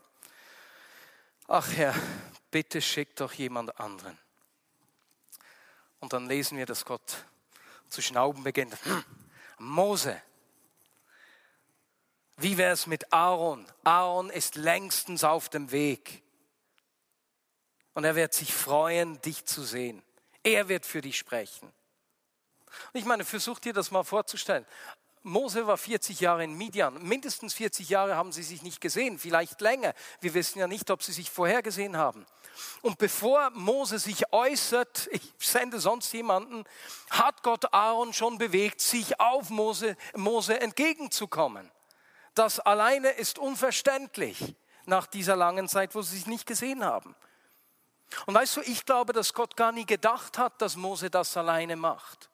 Ach 1.49 1.69
Herr, 1.73 1.95
bitte 2.53 2.81
schick 2.81 3.17
doch 3.17 3.33
jemand 3.33 3.79
anderen. 3.81 4.17
Und 5.99 6.13
dann 6.13 6.29
lesen 6.29 6.57
wir, 6.57 6.67
dass 6.67 6.85
Gott 6.85 7.27
zu 7.89 8.03
schnauben 8.03 8.45
beginnt. 8.45 8.77
Hm, 8.85 9.05
Mose, 9.59 10.21
wie 12.37 12.59
wäre 12.59 12.73
es 12.73 12.87
mit 12.87 13.13
Aaron? 13.13 13.67
Aaron 13.85 14.31
ist 14.31 14.57
längstens 14.57 15.25
auf 15.25 15.49
dem 15.49 15.71
Weg. 15.71 16.23
Und 17.95 18.05
er 18.05 18.17
wird 18.17 18.35
sich 18.35 18.53
freuen, 18.53 19.21
dich 19.23 19.45
zu 19.45 19.63
sehen. 19.63 20.03
Er 20.43 20.69
wird 20.69 20.85
für 20.85 21.01
dich 21.01 21.17
sprechen. 21.17 21.73
Und 22.93 23.01
ich 23.01 23.05
meine, 23.05 23.25
versuch 23.25 23.61
dir 23.61 23.73
das 23.73 23.93
mal 23.93 24.03
vorzustellen. 24.03 24.67
Mose 25.27 25.67
war 25.67 25.79
40 25.79 26.21
Jahre 26.21 26.45
in 26.45 26.53
Midian. 26.53 27.03
Mindestens 27.03 27.55
40 27.55 27.89
Jahre 27.89 28.15
haben 28.15 28.31
sie 28.31 28.43
sich 28.43 28.63
nicht 28.63 28.83
gesehen, 28.83 29.19
vielleicht 29.19 29.63
länger. 29.63 29.95
Wir 30.21 30.35
wissen 30.35 30.59
ja 30.59 30.67
nicht, 30.67 30.91
ob 30.91 31.03
sie 31.03 31.13
sich 31.13 31.31
vorher 31.31 31.63
gesehen 31.63 31.97
haben. 31.97 32.27
Und 32.83 32.99
bevor 32.99 33.49
Mose 33.51 33.99
sich 33.99 34.33
äußert, 34.35 35.09
ich 35.13 35.23
sende 35.39 35.81
sonst 35.81 36.13
jemanden, 36.13 36.65
hat 37.09 37.43
Gott 37.43 37.73
Aaron 37.73 38.13
schon 38.13 38.37
bewegt, 38.37 38.83
sich 38.83 39.19
auf 39.19 39.49
Mose, 39.49 39.97
Mose 40.15 40.61
entgegenzukommen. 40.61 41.71
Das 42.35 42.61
alleine 42.61 43.09
ist 43.09 43.39
unverständlich 43.39 44.55
nach 44.85 45.07
dieser 45.07 45.37
langen 45.37 45.69
Zeit, 45.69 45.95
wo 45.95 46.03
sie 46.03 46.17
sich 46.17 46.27
nicht 46.27 46.47
gesehen 46.47 46.85
haben. 46.85 47.17
Und 48.27 48.35
weißt 48.35 48.59
du, 48.59 48.61
ich 48.61 48.85
glaube, 48.85 49.15
dass 49.15 49.33
Gott 49.33 49.57
gar 49.57 49.73
nie 49.73 49.87
gedacht 49.87 50.37
hat, 50.37 50.61
dass 50.61 50.77
Mose 50.77 51.09
das 51.09 51.35
alleine 51.39 51.77
macht. 51.77 52.29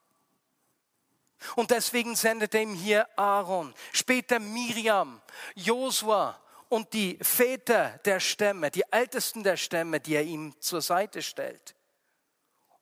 Und 1.56 1.70
deswegen 1.70 2.16
sendet 2.16 2.54
er 2.54 2.62
ihm 2.62 2.74
hier 2.74 3.06
Aaron, 3.18 3.74
später 3.92 4.38
Miriam, 4.38 5.20
Josua 5.54 6.38
und 6.68 6.92
die 6.92 7.18
Väter 7.20 7.98
der 8.04 8.20
Stämme, 8.20 8.70
die 8.70 8.84
Ältesten 8.90 9.42
der 9.42 9.56
Stämme, 9.56 10.00
die 10.00 10.14
er 10.14 10.22
ihm 10.22 10.54
zur 10.60 10.82
Seite 10.82 11.22
stellt. 11.22 11.74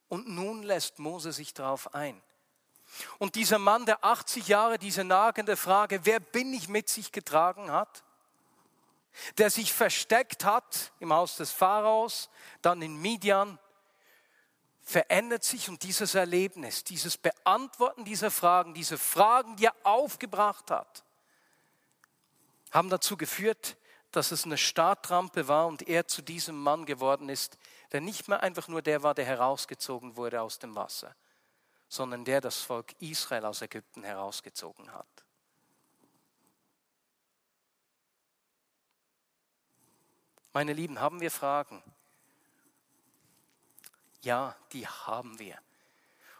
Und 0.07 0.27
nun 0.27 0.63
lässt 0.63 0.99
Mose 0.99 1.31
sich 1.31 1.53
darauf 1.53 1.93
ein. 1.93 2.21
Und 3.17 3.35
dieser 3.35 3.59
Mann, 3.59 3.85
der 3.85 4.03
80 4.03 4.47
Jahre 4.47 4.79
diese 4.79 5.03
nagende 5.03 5.55
Frage, 5.55 6.05
wer 6.05 6.19
bin 6.19 6.53
ich 6.53 6.67
mit 6.67 6.89
sich 6.89 7.11
getragen 7.11 7.71
hat, 7.71 8.03
der 9.37 9.49
sich 9.49 9.73
versteckt 9.73 10.43
hat 10.45 10.91
im 10.99 11.13
Haus 11.13 11.37
des 11.37 11.51
Pharaos, 11.51 12.29
dann 12.61 12.81
in 12.81 12.97
Midian 12.97 13.59
verändert 14.89 15.43
sich 15.43 15.69
und 15.69 15.83
dieses 15.83 16.15
Erlebnis, 16.15 16.83
dieses 16.83 17.15
Beantworten 17.15 18.05
dieser 18.05 18.31
Fragen, 18.31 18.73
diese 18.73 18.97
Fragen, 18.97 19.55
die 19.55 19.65
er 19.65 19.75
aufgebracht 19.83 20.71
hat, 20.71 21.03
haben 22.71 22.89
dazu 22.89 23.15
geführt, 23.15 23.77
dass 24.11 24.31
es 24.31 24.45
eine 24.45 24.57
Startrampe 24.57 25.47
war 25.47 25.67
und 25.67 25.87
er 25.87 26.07
zu 26.07 26.23
diesem 26.23 26.59
Mann 26.59 26.87
geworden 26.87 27.29
ist, 27.29 27.59
der 27.91 28.01
nicht 28.01 28.27
mehr 28.27 28.41
einfach 28.41 28.67
nur 28.67 28.81
der 28.81 29.03
war, 29.03 29.13
der 29.13 29.25
herausgezogen 29.25 30.17
wurde 30.17 30.41
aus 30.41 30.57
dem 30.57 30.75
Wasser, 30.75 31.15
sondern 31.87 32.25
der 32.25 32.41
das 32.41 32.57
Volk 32.57 32.93
Israel 32.99 33.45
aus 33.45 33.61
Ägypten 33.61 34.03
herausgezogen 34.03 34.91
hat. 34.91 35.07
Meine 40.51 40.73
Lieben, 40.73 40.99
haben 40.99 41.21
wir 41.21 41.29
Fragen? 41.29 41.83
Ja, 44.21 44.55
die 44.73 44.87
haben 44.87 45.39
wir. 45.39 45.57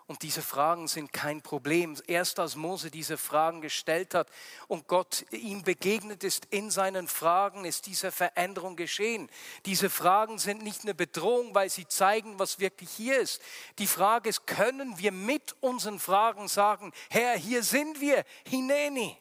Und 0.10 0.24
diese 0.24 0.42
Fragen 0.42 0.88
sind 0.88 1.14
kein 1.14 1.44
Problem. 1.44 1.96
Erst 2.08 2.40
als 2.40 2.56
Mose 2.56 2.90
diese 2.90 3.16
Fragen 3.16 3.62
gestellt 3.62 4.16
hat 4.16 4.28
und 4.68 4.88
Gott 4.88 5.24
ihm 5.30 5.62
begegnet 5.62 6.24
ist 6.24 6.46
in 6.46 6.72
seinen 6.72 7.08
Fragen, 7.08 7.64
ist 7.64 7.86
diese 7.86 8.12
Veränderung 8.12 8.76
geschehen. 8.76 9.30
Diese 9.68 9.88
Fragen 9.88 10.40
sind 10.40 10.64
nicht 10.64 10.82
eine 10.82 10.96
Bedrohung, 10.96 11.54
weil 11.54 11.70
sie 11.70 11.88
zeigen, 11.88 12.40
was 12.40 12.58
wirklich 12.58 12.90
hier 12.90 13.20
ist. 13.20 13.40
Die 13.78 13.86
Frage 13.86 14.30
ist, 14.30 14.48
können 14.48 14.98
wir 14.98 15.12
mit 15.12 15.56
unseren 15.62 16.00
Fragen 16.00 16.48
sagen, 16.48 16.92
Herr, 17.12 17.38
hier 17.38 17.62
sind 17.62 18.02
wir, 18.02 18.26
Hineni, 18.48 19.16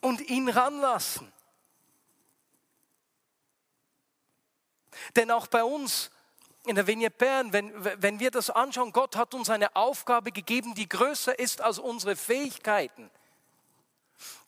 und 0.00 0.22
ihn 0.22 0.48
ranlassen? 0.48 1.32
Denn 5.14 5.30
auch 5.30 5.46
bei 5.46 5.62
uns 5.62 6.10
in 6.66 6.76
der 6.76 6.86
Vignette 6.86 7.16
Bern, 7.16 7.52
wenn, 7.52 7.72
wenn 8.02 8.20
wir 8.20 8.30
das 8.30 8.50
anschauen, 8.50 8.92
Gott 8.92 9.16
hat 9.16 9.34
uns 9.34 9.50
eine 9.50 9.74
Aufgabe 9.76 10.32
gegeben, 10.32 10.74
die 10.74 10.88
größer 10.88 11.38
ist 11.38 11.60
als 11.60 11.78
unsere 11.78 12.16
Fähigkeiten. 12.16 13.10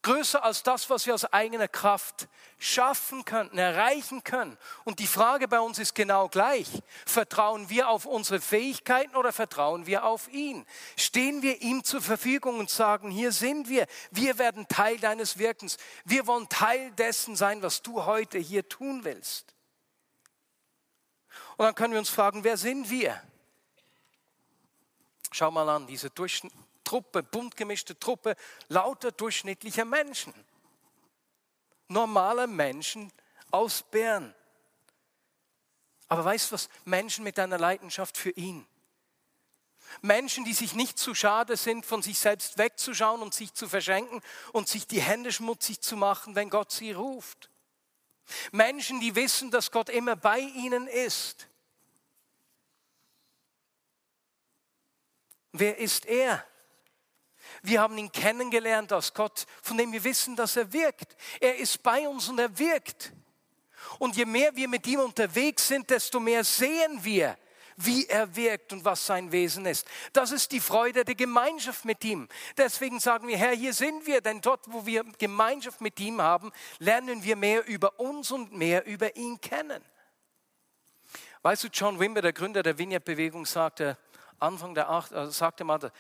Größer 0.03 0.45
als 0.45 0.63
das, 0.63 0.89
was 0.89 1.07
wir 1.07 1.15
aus 1.15 1.25
eigener 1.25 1.67
Kraft 1.67 2.29
schaffen 2.59 3.25
könnten, 3.25 3.59
erreichen 3.59 4.23
können. 4.23 4.57
Und 4.85 5.01
die 5.01 5.07
Frage 5.07 5.49
bei 5.49 5.59
uns 5.59 5.81
ist 5.81 5.95
genau 5.95 6.29
gleich. 6.29 6.69
Vertrauen 7.05 7.69
wir 7.69 7.89
auf 7.89 8.07
unsere 8.07 8.41
Fähigkeiten 8.41 9.17
oder 9.17 9.33
vertrauen 9.33 9.87
wir 9.87 10.05
auf 10.05 10.29
ihn? 10.29 10.65
Stehen 10.97 11.43
wir 11.43 11.61
ihm 11.61 11.83
zur 11.83 12.01
Verfügung 12.01 12.61
und 12.61 12.71
sagen, 12.71 13.11
hier 13.11 13.33
sind 13.33 13.69
wir, 13.69 13.87
wir 14.13 14.39
werden 14.39 14.69
Teil 14.69 14.99
deines 14.99 15.39
Wirkens. 15.39 15.77
Wir 16.05 16.27
wollen 16.29 16.49
Teil 16.49 16.93
dessen 16.93 17.35
sein, 17.35 17.61
was 17.63 17.83
du 17.83 18.05
heute 18.05 18.39
hier 18.39 18.69
tun 18.69 19.03
willst. 19.03 19.56
Und 21.57 21.65
dann 21.65 21.75
können 21.75 21.93
wir 21.93 22.01
uns 22.01 22.11
fragen, 22.11 22.45
wer 22.45 22.57
sind 22.57 22.91
wir? 22.91 23.21
Schau 25.33 25.51
mal 25.51 25.69
an, 25.69 25.87
diese 25.87 26.11
Truppe, 26.85 27.23
bunt 27.23 27.57
gemischte 27.57 27.99
Truppe 27.99 28.37
lauter 28.69 29.13
durchschnittlicher 29.13 29.85
Menschen. 29.85 30.35
Normale 31.89 32.47
Menschen 32.47 33.13
aus 33.51 33.83
Bern. 33.83 34.35
Aber 36.09 36.25
weißt 36.25 36.51
du 36.51 36.55
was? 36.55 36.69
Menschen 36.85 37.25
mit 37.25 37.39
einer 37.39 37.59
Leidenschaft 37.59 38.17
für 38.17 38.31
ihn. 38.31 38.67
Menschen, 40.03 40.45
die 40.45 40.53
sich 40.53 40.75
nicht 40.75 40.99
zu 40.99 41.15
schade 41.15 41.57
sind, 41.57 41.87
von 41.87 42.03
sich 42.03 42.19
selbst 42.19 42.59
wegzuschauen 42.59 43.23
und 43.23 43.35
sich 43.35 43.55
zu 43.55 43.69
verschenken 43.69 44.21
und 44.53 44.69
sich 44.69 44.87
die 44.87 45.01
Hände 45.01 45.33
schmutzig 45.33 45.81
zu 45.81 45.97
machen, 45.97 46.35
wenn 46.35 46.51
Gott 46.51 46.71
sie 46.71 46.93
ruft. 46.93 47.51
Menschen, 48.53 49.01
die 49.01 49.15
wissen, 49.15 49.51
dass 49.51 49.71
Gott 49.71 49.89
immer 49.89 50.17
bei 50.17 50.41
ihnen 50.41 50.87
ist. 50.87 51.49
Wer 55.53 55.79
ist 55.79 56.07
er? 56.07 56.45
Wir 57.63 57.81
haben 57.81 57.97
ihn 57.99 58.13
kennengelernt 58.13 58.93
als 58.93 59.15
Gott, 59.15 59.47
von 59.63 59.77
dem 59.79 59.93
wir 59.93 60.05
wissen, 60.05 60.37
dass 60.37 60.57
er 60.57 60.73
wirkt. 60.73 61.17
Er 61.41 61.57
ist 61.57 61.83
bei 61.83 62.07
uns 62.09 62.29
und 62.29 62.39
er 62.39 62.59
wirkt. 62.59 63.13
Und 63.99 64.17
je 64.17 64.25
mehr 64.25 64.55
wir 64.57 64.69
mit 64.69 64.87
ihm 64.87 65.01
unterwegs 65.01 65.69
sind, 65.69 65.89
desto 65.91 66.21
mehr 66.21 66.45
sehen 66.45 67.03
wir, 67.03 67.39
wie 67.77 68.07
er 68.07 68.35
wirkt 68.37 68.73
und 68.73 68.85
was 68.85 69.07
sein 69.07 69.33
Wesen 69.33 69.67
ist. 69.67 69.87
Das 70.13 70.33
ist 70.33 70.53
die 70.53 70.61
Freude 70.61 71.05
der 71.05 71.15
Gemeinschaft 71.15 71.85
mit 71.85 72.05
ihm. 72.05 72.29
Deswegen 72.57 73.01
sagen 73.01 73.29
wir, 73.29 73.37
Herr, 73.37 73.53
hier 73.53 73.75
sind 73.75 74.07
wir, 74.07 74.21
denn 74.21 74.41
dort, 74.41 74.65
wo 74.67 74.87
wir 74.87 75.05
Gemeinschaft 75.19 75.81
mit 75.81 76.01
ihm 76.01 76.21
haben, 76.21 76.53
lernen 76.79 77.23
wir 77.23 77.37
mehr 77.37 77.67
über 77.67 78.01
uns 78.01 78.31
und 78.31 78.53
mehr 78.53 78.87
über 78.87 79.17
ihn 79.17 79.41
kennen. 79.41 79.85
Weißt 81.43 81.65
du, 81.65 81.69
John 81.69 82.01
Wimber, 82.01 82.23
der 82.23 82.33
Gründer 82.33 82.63
der 82.63 82.79
Vineyard-Bewegung, 82.79 83.47
sagte, 83.47 83.99
Anfang 84.39 84.75
der 84.75 84.91
acht, 84.91 85.13
also 85.13 85.31
sagte 85.31 85.65
man, 85.65 85.91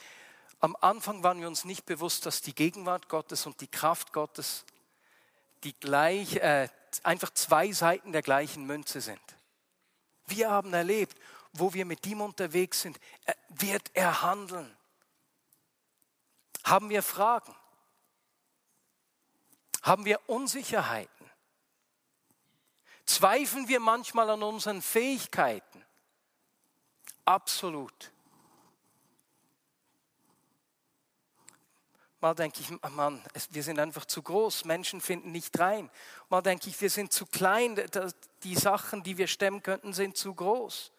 am 0.60 0.76
Anfang 0.80 1.22
waren 1.22 1.40
wir 1.40 1.48
uns 1.48 1.64
nicht 1.64 1.86
bewusst, 1.86 2.26
dass 2.26 2.40
die 2.40 2.54
Gegenwart 2.54 3.08
Gottes 3.08 3.46
und 3.46 3.60
die 3.60 3.68
Kraft 3.68 4.12
Gottes 4.12 4.64
die 5.64 5.74
gleich, 5.78 6.36
äh, 6.36 6.68
einfach 7.02 7.30
zwei 7.30 7.72
Seiten 7.72 8.12
der 8.12 8.22
gleichen 8.22 8.66
Münze 8.66 9.00
sind. 9.00 9.20
Wir 10.26 10.50
haben 10.50 10.72
erlebt, 10.72 11.16
wo 11.52 11.72
wir 11.72 11.84
mit 11.84 12.06
ihm 12.06 12.20
unterwegs 12.20 12.82
sind, 12.82 12.98
wird 13.48 13.90
er 13.94 14.22
handeln. 14.22 14.76
Haben 16.64 16.88
wir 16.88 17.02
Fragen? 17.02 17.54
Haben 19.82 20.04
wir 20.04 20.20
Unsicherheiten? 20.28 21.30
Zweifeln 23.04 23.68
wir 23.68 23.78
manchmal 23.78 24.30
an 24.30 24.42
unseren 24.42 24.82
Fähigkeiten? 24.82 25.84
Absolut. 27.24 28.12
Mal 32.20 32.34
denke 32.34 32.60
ich, 32.60 32.70
Mann, 32.90 33.22
wir 33.50 33.62
sind 33.62 33.78
einfach 33.78 34.04
zu 34.06 34.22
groß, 34.22 34.64
Menschen 34.64 35.00
finden 35.00 35.30
nicht 35.30 35.56
rein. 35.60 35.90
Mal 36.28 36.40
denke 36.40 36.68
ich, 36.68 36.80
wir 36.80 36.90
sind 36.90 37.12
zu 37.12 37.26
klein, 37.26 37.80
die 38.42 38.56
Sachen, 38.56 39.02
die 39.04 39.18
wir 39.18 39.28
stemmen 39.28 39.62
könnten, 39.62 39.92
sind 39.92 40.16
zu 40.16 40.34
groß. 40.34 40.90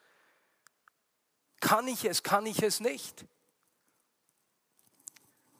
Kann 1.68 1.86
ich 1.90 2.06
es, 2.06 2.24
kann 2.24 2.46
ich 2.46 2.64
es 2.64 2.80
nicht? 2.80 3.26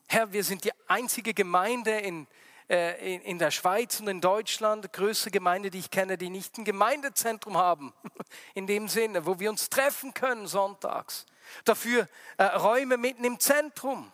Herr, 0.08 0.32
wir 0.32 0.46
sind 0.46 0.64
die 0.64 0.72
einzige 0.88 1.34
Gemeinde 1.34 2.00
in, 2.00 2.28
äh, 2.70 3.18
in, 3.18 3.38
der 3.40 3.52
Schweiz 3.52 4.00
und 4.00 4.08
in 4.08 4.22
Deutschland, 4.22 4.94
größte 4.94 5.32
Gemeinde, 5.32 5.70
die 5.70 5.80
ich 5.80 5.92
kenne, 5.92 6.18
die 6.18 6.30
nicht 6.30 6.58
ein 6.58 6.64
Gemeindezentrum 6.64 7.58
haben. 7.58 7.94
In 8.54 8.68
dem 8.68 8.88
Sinne, 8.88 9.26
wo 9.26 9.38
wir 9.38 9.50
uns 9.50 9.70
treffen 9.70 10.14
können 10.14 10.48
sonntags. 10.48 11.26
Dafür 11.66 12.08
äh, 12.38 12.46
Räume 12.46 12.96
mitten 12.96 13.26
im 13.26 13.38
Zentrum. 13.38 14.10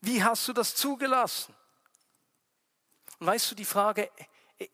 Wie 0.00 0.24
hast 0.24 0.48
du 0.48 0.54
das 0.54 0.74
zugelassen? 0.76 1.54
Und 3.18 3.26
weißt 3.26 3.50
du, 3.50 3.54
die 3.54 3.66
Frage 3.66 4.10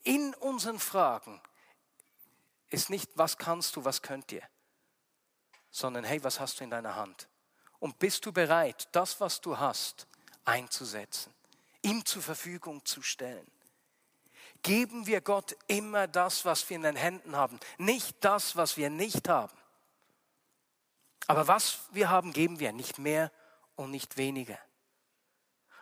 in 0.05 0.35
unseren 0.35 0.79
Fragen 0.79 1.41
ist 2.71 2.91
nicht, 2.91 3.11
was 3.17 3.39
kannst 3.39 3.75
du, 3.75 3.85
was 3.85 4.03
könnt 4.03 4.31
ihr, 4.31 4.49
sondern 5.77 6.05
hey, 6.05 6.25
was 6.25 6.41
hast 6.41 6.59
du 6.59 6.65
in 6.65 6.71
deiner 6.71 6.97
Hand? 6.97 7.29
Und 7.81 7.99
bist 7.99 8.25
du 8.25 8.33
bereit, 8.33 8.89
das, 8.93 9.21
was 9.21 9.43
du 9.43 9.59
hast, 9.59 10.07
einzusetzen, 10.47 11.35
ihm 11.83 12.03
zur 12.07 12.23
Verfügung 12.23 12.83
zu 12.87 13.03
stellen? 13.03 13.47
Geben 14.63 15.07
wir 15.07 15.21
Gott 15.21 15.55
immer 15.67 16.09
das, 16.09 16.47
was 16.47 16.69
wir 16.71 16.77
in 16.77 16.83
den 16.83 16.97
Händen 16.97 17.37
haben, 17.37 17.61
nicht 17.77 18.17
das, 18.21 18.57
was 18.57 18.79
wir 18.79 18.89
nicht 18.89 19.29
haben. 19.29 19.55
Aber 21.27 21.47
was 21.47 21.81
wir 21.91 22.09
haben, 22.09 22.33
geben 22.33 22.59
wir, 22.59 22.73
nicht 22.73 22.99
mehr 22.99 23.31
und 23.75 23.91
nicht 23.91 24.17
weniger. 24.17 24.59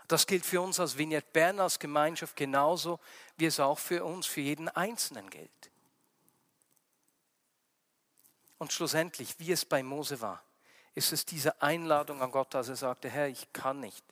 Das 0.09 0.27
gilt 0.27 0.45
für 0.45 0.61
uns 0.61 0.81
als 0.81 0.99
Vignette 0.99 1.29
Bern, 1.33 1.61
als 1.61 1.79
Gemeinschaft 1.79 2.35
genauso, 2.35 2.99
wie 3.37 3.47
es 3.47 3.61
auch 3.61 3.79
für 3.79 4.05
uns, 4.05 4.27
für 4.27 4.41
jeden 4.41 4.69
Einzelnen 4.69 5.31
gilt. 5.31 5.71
Und 8.65 8.73
schlussendlich, 8.73 9.39
wie 9.39 9.53
es 9.53 9.67
bei 9.67 9.83
Mose 9.83 10.23
war, 10.23 10.43
ist 10.95 11.13
es 11.13 11.27
diese 11.27 11.61
Einladung 11.61 12.23
an 12.23 12.31
Gott, 12.31 12.55
als 12.55 12.71
er 12.71 12.77
sagte, 12.77 13.11
Herr, 13.11 13.29
ich 13.29 13.53
kann 13.53 13.79
nicht. 13.79 14.03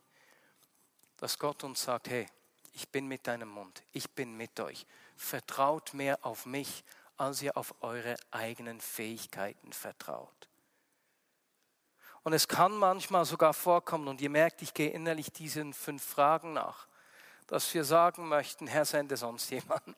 Dass 1.17 1.39
Gott 1.39 1.65
uns 1.65 1.83
sagt, 1.83 2.11
hey, 2.11 2.29
ich 2.75 2.87
bin 2.91 3.09
mit 3.09 3.27
deinem 3.27 3.49
Mund, 3.49 3.83
ich 3.93 4.11
bin 4.11 4.37
mit 4.37 4.61
euch. 4.61 4.85
Vertraut 5.17 5.95
mehr 5.95 6.19
auf 6.21 6.45
mich, 6.45 6.85
als 7.17 7.41
ihr 7.41 7.57
auf 7.57 7.75
eure 7.81 8.15
eigenen 8.31 8.79
Fähigkeiten 8.83 9.73
vertraut. 9.73 10.49
Und 12.23 12.35
es 12.35 12.47
kann 12.47 12.77
manchmal 12.77 13.25
sogar 13.25 13.55
vorkommen, 13.55 14.07
und 14.07 14.21
ihr 14.21 14.29
merkt, 14.29 14.61
ich 14.61 14.75
gehe 14.75 14.91
innerlich 14.91 15.33
diesen 15.33 15.73
fünf 15.73 16.05
Fragen 16.05 16.53
nach, 16.53 16.89
dass 17.47 17.73
wir 17.73 17.85
sagen 17.85 18.29
möchten, 18.29 18.67
Herr, 18.67 18.85
sende 18.85 19.17
sonst 19.17 19.51
jemanden. 19.51 19.97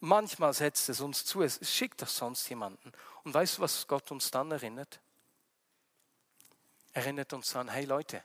Manchmal 0.00 0.54
setzt 0.54 0.88
es 0.88 1.00
uns 1.00 1.24
zu, 1.24 1.42
es 1.42 1.60
schickt 1.70 2.00
doch 2.00 2.08
sonst 2.08 2.48
jemanden. 2.48 2.92
Und 3.22 3.34
weißt 3.34 3.58
du, 3.58 3.62
was 3.62 3.86
Gott 3.86 4.10
uns 4.10 4.30
dann 4.30 4.50
erinnert? 4.50 5.00
Erinnert 6.92 7.32
uns 7.32 7.54
an, 7.54 7.68
hey 7.68 7.84
Leute, 7.84 8.22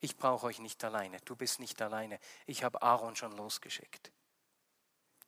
ich 0.00 0.16
brauche 0.16 0.46
euch 0.46 0.58
nicht 0.58 0.82
alleine, 0.84 1.18
du 1.24 1.36
bist 1.36 1.60
nicht 1.60 1.80
alleine. 1.82 2.18
Ich 2.46 2.64
habe 2.64 2.82
Aaron 2.82 3.14
schon 3.14 3.36
losgeschickt. 3.36 4.10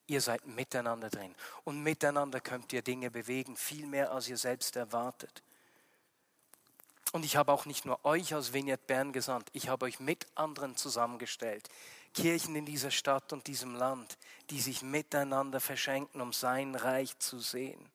Ihr 0.06 0.20
seid 0.20 0.46
miteinander 0.46 1.10
drin. 1.10 1.34
Und 1.64 1.82
miteinander 1.82 2.40
könnt 2.40 2.72
ihr 2.72 2.82
Dinge 2.82 3.10
bewegen, 3.10 3.56
viel 3.56 3.86
mehr 3.86 4.10
als 4.10 4.28
ihr 4.28 4.38
selbst 4.38 4.76
erwartet. 4.76 5.42
Und 7.12 7.24
ich 7.24 7.36
habe 7.36 7.52
auch 7.52 7.66
nicht 7.66 7.84
nur 7.84 8.04
euch 8.04 8.34
aus 8.34 8.52
Vignette 8.52 8.84
Bern 8.86 9.12
gesandt, 9.12 9.48
ich 9.52 9.68
habe 9.68 9.84
euch 9.86 10.00
mit 10.00 10.26
anderen 10.36 10.76
zusammengestellt. 10.76 11.68
Kirchen 12.14 12.56
in 12.56 12.66
dieser 12.66 12.90
Stadt 12.90 13.32
und 13.32 13.46
diesem 13.46 13.74
Land, 13.74 14.18
die 14.50 14.60
sich 14.60 14.82
miteinander 14.82 15.60
verschenken, 15.60 16.20
um 16.20 16.32
sein 16.32 16.74
Reich 16.74 17.18
zu 17.18 17.38
sehen. 17.40 17.90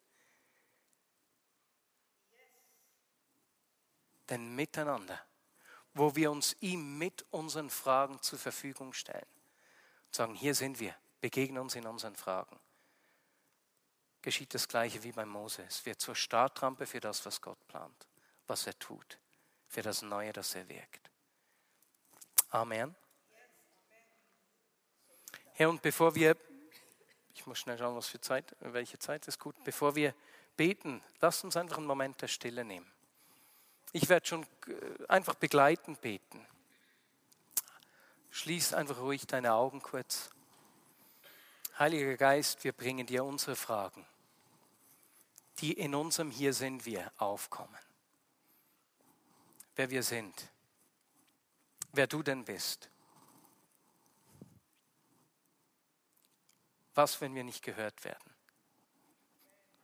Denn 4.29 4.55
miteinander, 4.55 5.21
wo 5.93 6.15
wir 6.15 6.31
uns 6.31 6.55
ihm 6.61 6.97
mit 6.97 7.25
unseren 7.31 7.69
Fragen 7.69 8.21
zur 8.21 8.39
Verfügung 8.39 8.93
stellen, 8.93 9.25
sagen, 10.11 10.33
hier 10.33 10.55
sind 10.55 10.79
wir, 10.79 10.95
begegnen 11.21 11.61
uns 11.61 11.75
in 11.75 11.85
unseren 11.85 12.15
Fragen. 12.15 12.59
Geschieht 14.21 14.53
das 14.53 14.67
Gleiche 14.67 15.03
wie 15.03 15.11
bei 15.11 15.25
Mose. 15.25 15.63
Es 15.67 15.85
wird 15.85 16.01
zur 16.01 16.15
Startrampe 16.15 16.87
für 16.87 16.99
das, 16.99 17.25
was 17.25 17.41
Gott 17.41 17.67
plant, 17.67 18.07
was 18.47 18.65
er 18.65 18.77
tut, 18.79 19.19
für 19.67 19.83
das 19.83 20.01
Neue, 20.01 20.33
das 20.33 20.55
er 20.55 20.67
wirkt. 20.67 21.11
Amen. 22.49 22.95
Herr, 25.57 25.69
und 25.69 25.81
bevor 25.81 26.15
wir, 26.15 26.35
ich 27.33 27.47
muss 27.47 27.59
schnell 27.59 27.77
schauen, 27.77 27.95
was 27.95 28.07
für 28.07 28.19
Zeit, 28.19 28.53
welche 28.59 28.99
Zeit 28.99 29.25
ist 29.29 29.39
gut, 29.39 29.55
bevor 29.63 29.95
wir 29.95 30.13
beten, 30.57 31.01
lass 31.21 31.45
uns 31.45 31.55
einfach 31.55 31.77
einen 31.77 31.87
Moment 31.87 32.21
der 32.21 32.27
Stille 32.27 32.65
nehmen. 32.65 32.91
Ich 33.93 34.09
werde 34.09 34.27
schon 34.27 34.43
äh, 34.67 35.07
einfach 35.07 35.35
begleitend 35.35 36.01
beten. 36.01 36.45
Schließ 38.31 38.73
einfach 38.73 38.99
ruhig 38.99 39.27
deine 39.27 39.53
Augen 39.53 39.81
kurz. 39.81 40.29
Heiliger 41.79 42.17
Geist, 42.17 42.65
wir 42.65 42.73
bringen 42.73 43.07
dir 43.07 43.23
unsere 43.23 43.55
Fragen, 43.55 44.05
die 45.59 45.71
in 45.71 45.95
unserem 45.95 46.31
Hier 46.31 46.51
sind 46.51 46.85
wir 46.85 47.09
aufkommen. 47.17 47.79
Wer 49.77 49.89
wir 49.89 50.03
sind, 50.03 50.51
wer 51.93 52.07
du 52.07 52.23
denn 52.23 52.43
bist. 52.43 52.89
Was, 56.95 57.21
wenn 57.21 57.35
wir 57.35 57.43
nicht 57.43 57.63
gehört 57.63 58.03
werden? 58.03 58.33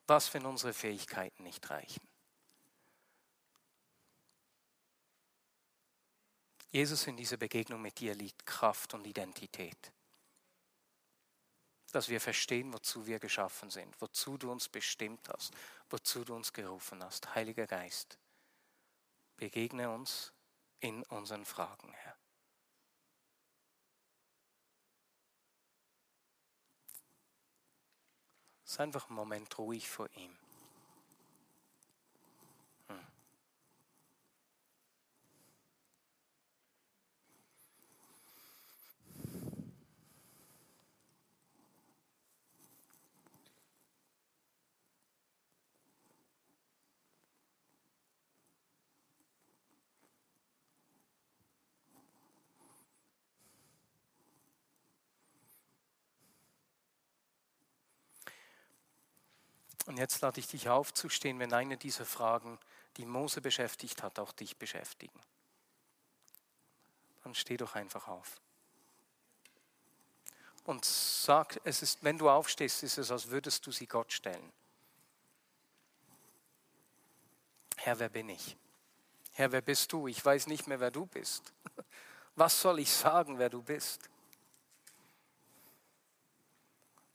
Was, 0.07 0.33
wenn 0.33 0.45
unsere 0.45 0.73
Fähigkeiten 0.73 1.43
nicht 1.43 1.69
reichen? 1.69 2.07
Jesus, 6.71 7.05
in 7.05 7.17
dieser 7.17 7.37
Begegnung 7.37 7.81
mit 7.81 7.99
dir 7.99 8.15
liegt 8.15 8.45
Kraft 8.45 8.93
und 8.93 9.05
Identität 9.05 9.91
dass 11.91 12.09
wir 12.09 12.21
verstehen, 12.21 12.73
wozu 12.73 13.05
wir 13.05 13.19
geschaffen 13.19 13.69
sind, 13.69 13.99
wozu 14.01 14.37
du 14.37 14.51
uns 14.51 14.69
bestimmt 14.69 15.27
hast, 15.29 15.53
wozu 15.89 16.23
du 16.23 16.35
uns 16.35 16.53
gerufen 16.53 17.03
hast. 17.03 17.35
Heiliger 17.35 17.67
Geist, 17.67 18.17
begegne 19.37 19.89
uns 19.89 20.33
in 20.79 21.03
unseren 21.03 21.45
Fragen, 21.45 21.91
Herr. 21.91 22.15
Sei 28.71 28.83
einfach 28.83 29.09
einen 29.09 29.17
Moment 29.17 29.57
ruhig 29.57 29.89
vor 29.89 30.07
ihm. 30.15 30.31
Und 59.90 59.90
jetzt 60.01 60.21
lade 60.21 60.39
ich 60.39 60.47
dich 60.47 60.67
aufzustehen, 60.67 61.39
wenn 61.39 61.53
eine 61.53 61.77
dieser 61.77 62.05
Fragen, 62.05 62.59
die 62.97 63.05
Mose 63.05 63.39
beschäftigt 63.39 64.01
hat, 64.01 64.17
auch 64.19 64.31
dich 64.31 64.57
beschäftigen. 64.57 65.19
Dann 67.23 67.35
steh 67.35 67.55
doch 67.55 67.75
einfach 67.75 68.07
auf. 68.07 68.41
Und 70.63 70.85
sag, 70.85 71.61
es 71.63 71.81
ist, 71.81 72.03
wenn 72.03 72.17
du 72.17 72.29
aufstehst, 72.29 72.83
ist 72.83 72.97
es, 72.97 73.11
als 73.11 73.29
würdest 73.29 73.65
du 73.65 73.71
sie 73.71 73.85
Gott 73.85 74.11
stellen. 74.11 74.51
Herr, 77.77 77.99
wer 77.99 78.09
bin 78.09 78.29
ich? 78.29 78.57
Herr, 79.33 79.51
wer 79.51 79.61
bist 79.61 79.91
du? 79.93 80.07
Ich 80.07 80.23
weiß 80.23 80.47
nicht 80.47 80.67
mehr, 80.67 80.79
wer 80.79 80.91
du 80.91 81.05
bist. 81.05 81.53
Was 82.35 82.59
soll 82.59 82.79
ich 82.79 82.91
sagen, 82.91 83.37
wer 83.37 83.49
du 83.49 83.61
bist? 83.61 84.09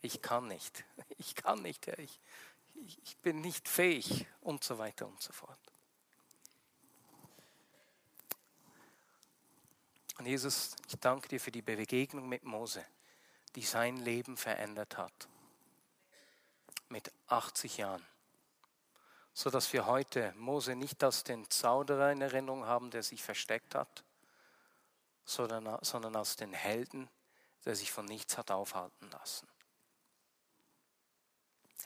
Ich 0.02 0.22
kann 0.22 0.46
nicht. 0.46 0.84
Ich 1.18 1.34
kann 1.34 1.62
nicht, 1.62 1.86
Herr. 1.86 1.98
Ich, 2.86 3.16
bin 3.18 3.40
nicht 3.40 3.68
fähig 3.68 4.26
und 4.40 4.62
so 4.62 4.78
weiter 4.78 5.06
und 5.06 5.20
so 5.20 5.32
fort. 5.32 5.58
Und 10.18 10.26
Jesus, 10.26 10.76
ich 10.88 10.96
danke 11.00 11.28
dir 11.28 11.40
für 11.40 11.50
die 11.50 11.62
Begegnung 11.62 12.28
mit 12.28 12.44
Mose, 12.44 12.84
die 13.56 13.62
sein 13.62 13.96
Leben 13.96 14.36
verändert 14.36 14.96
hat. 14.96 15.28
Mit 16.88 17.10
80 17.26 17.78
Jahren. 17.78 18.06
So 19.34 19.50
dass 19.50 19.72
wir 19.72 19.86
heute 19.86 20.32
Mose 20.36 20.76
nicht 20.76 21.02
als 21.02 21.24
den 21.24 21.50
Zauderer 21.50 22.12
in 22.12 22.22
Erinnerung 22.22 22.66
haben, 22.66 22.90
der 22.90 23.02
sich 23.02 23.22
versteckt 23.22 23.74
hat, 23.74 24.04
sondern, 25.24 25.78
sondern 25.82 26.14
als 26.14 26.36
den 26.36 26.52
Helden, 26.52 27.10
der 27.64 27.74
sich 27.74 27.90
von 27.90 28.06
nichts 28.06 28.38
hat 28.38 28.52
aufhalten 28.52 29.10
lassen. 29.10 29.48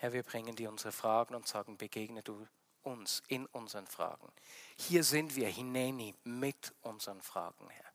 Herr, 0.01 0.14
wir 0.14 0.22
bringen 0.22 0.57
dir 0.57 0.70
unsere 0.70 0.92
Fragen 0.92 1.34
und 1.34 1.46
sagen, 1.46 1.76
begegne 1.76 2.22
du 2.22 2.48
uns 2.80 3.22
in 3.28 3.44
unseren 3.48 3.86
Fragen. 3.86 4.32
Hier 4.78 5.05
sind 5.05 5.36
wir, 5.36 5.46
Hineni, 5.46 6.14
mit 6.24 6.74
unseren 6.80 7.20
Fragen, 7.20 7.68
Herr. 7.68 7.92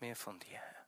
Mehr 0.00 0.16
von 0.16 0.40
dir, 0.40 0.56
Herr. 0.56 0.85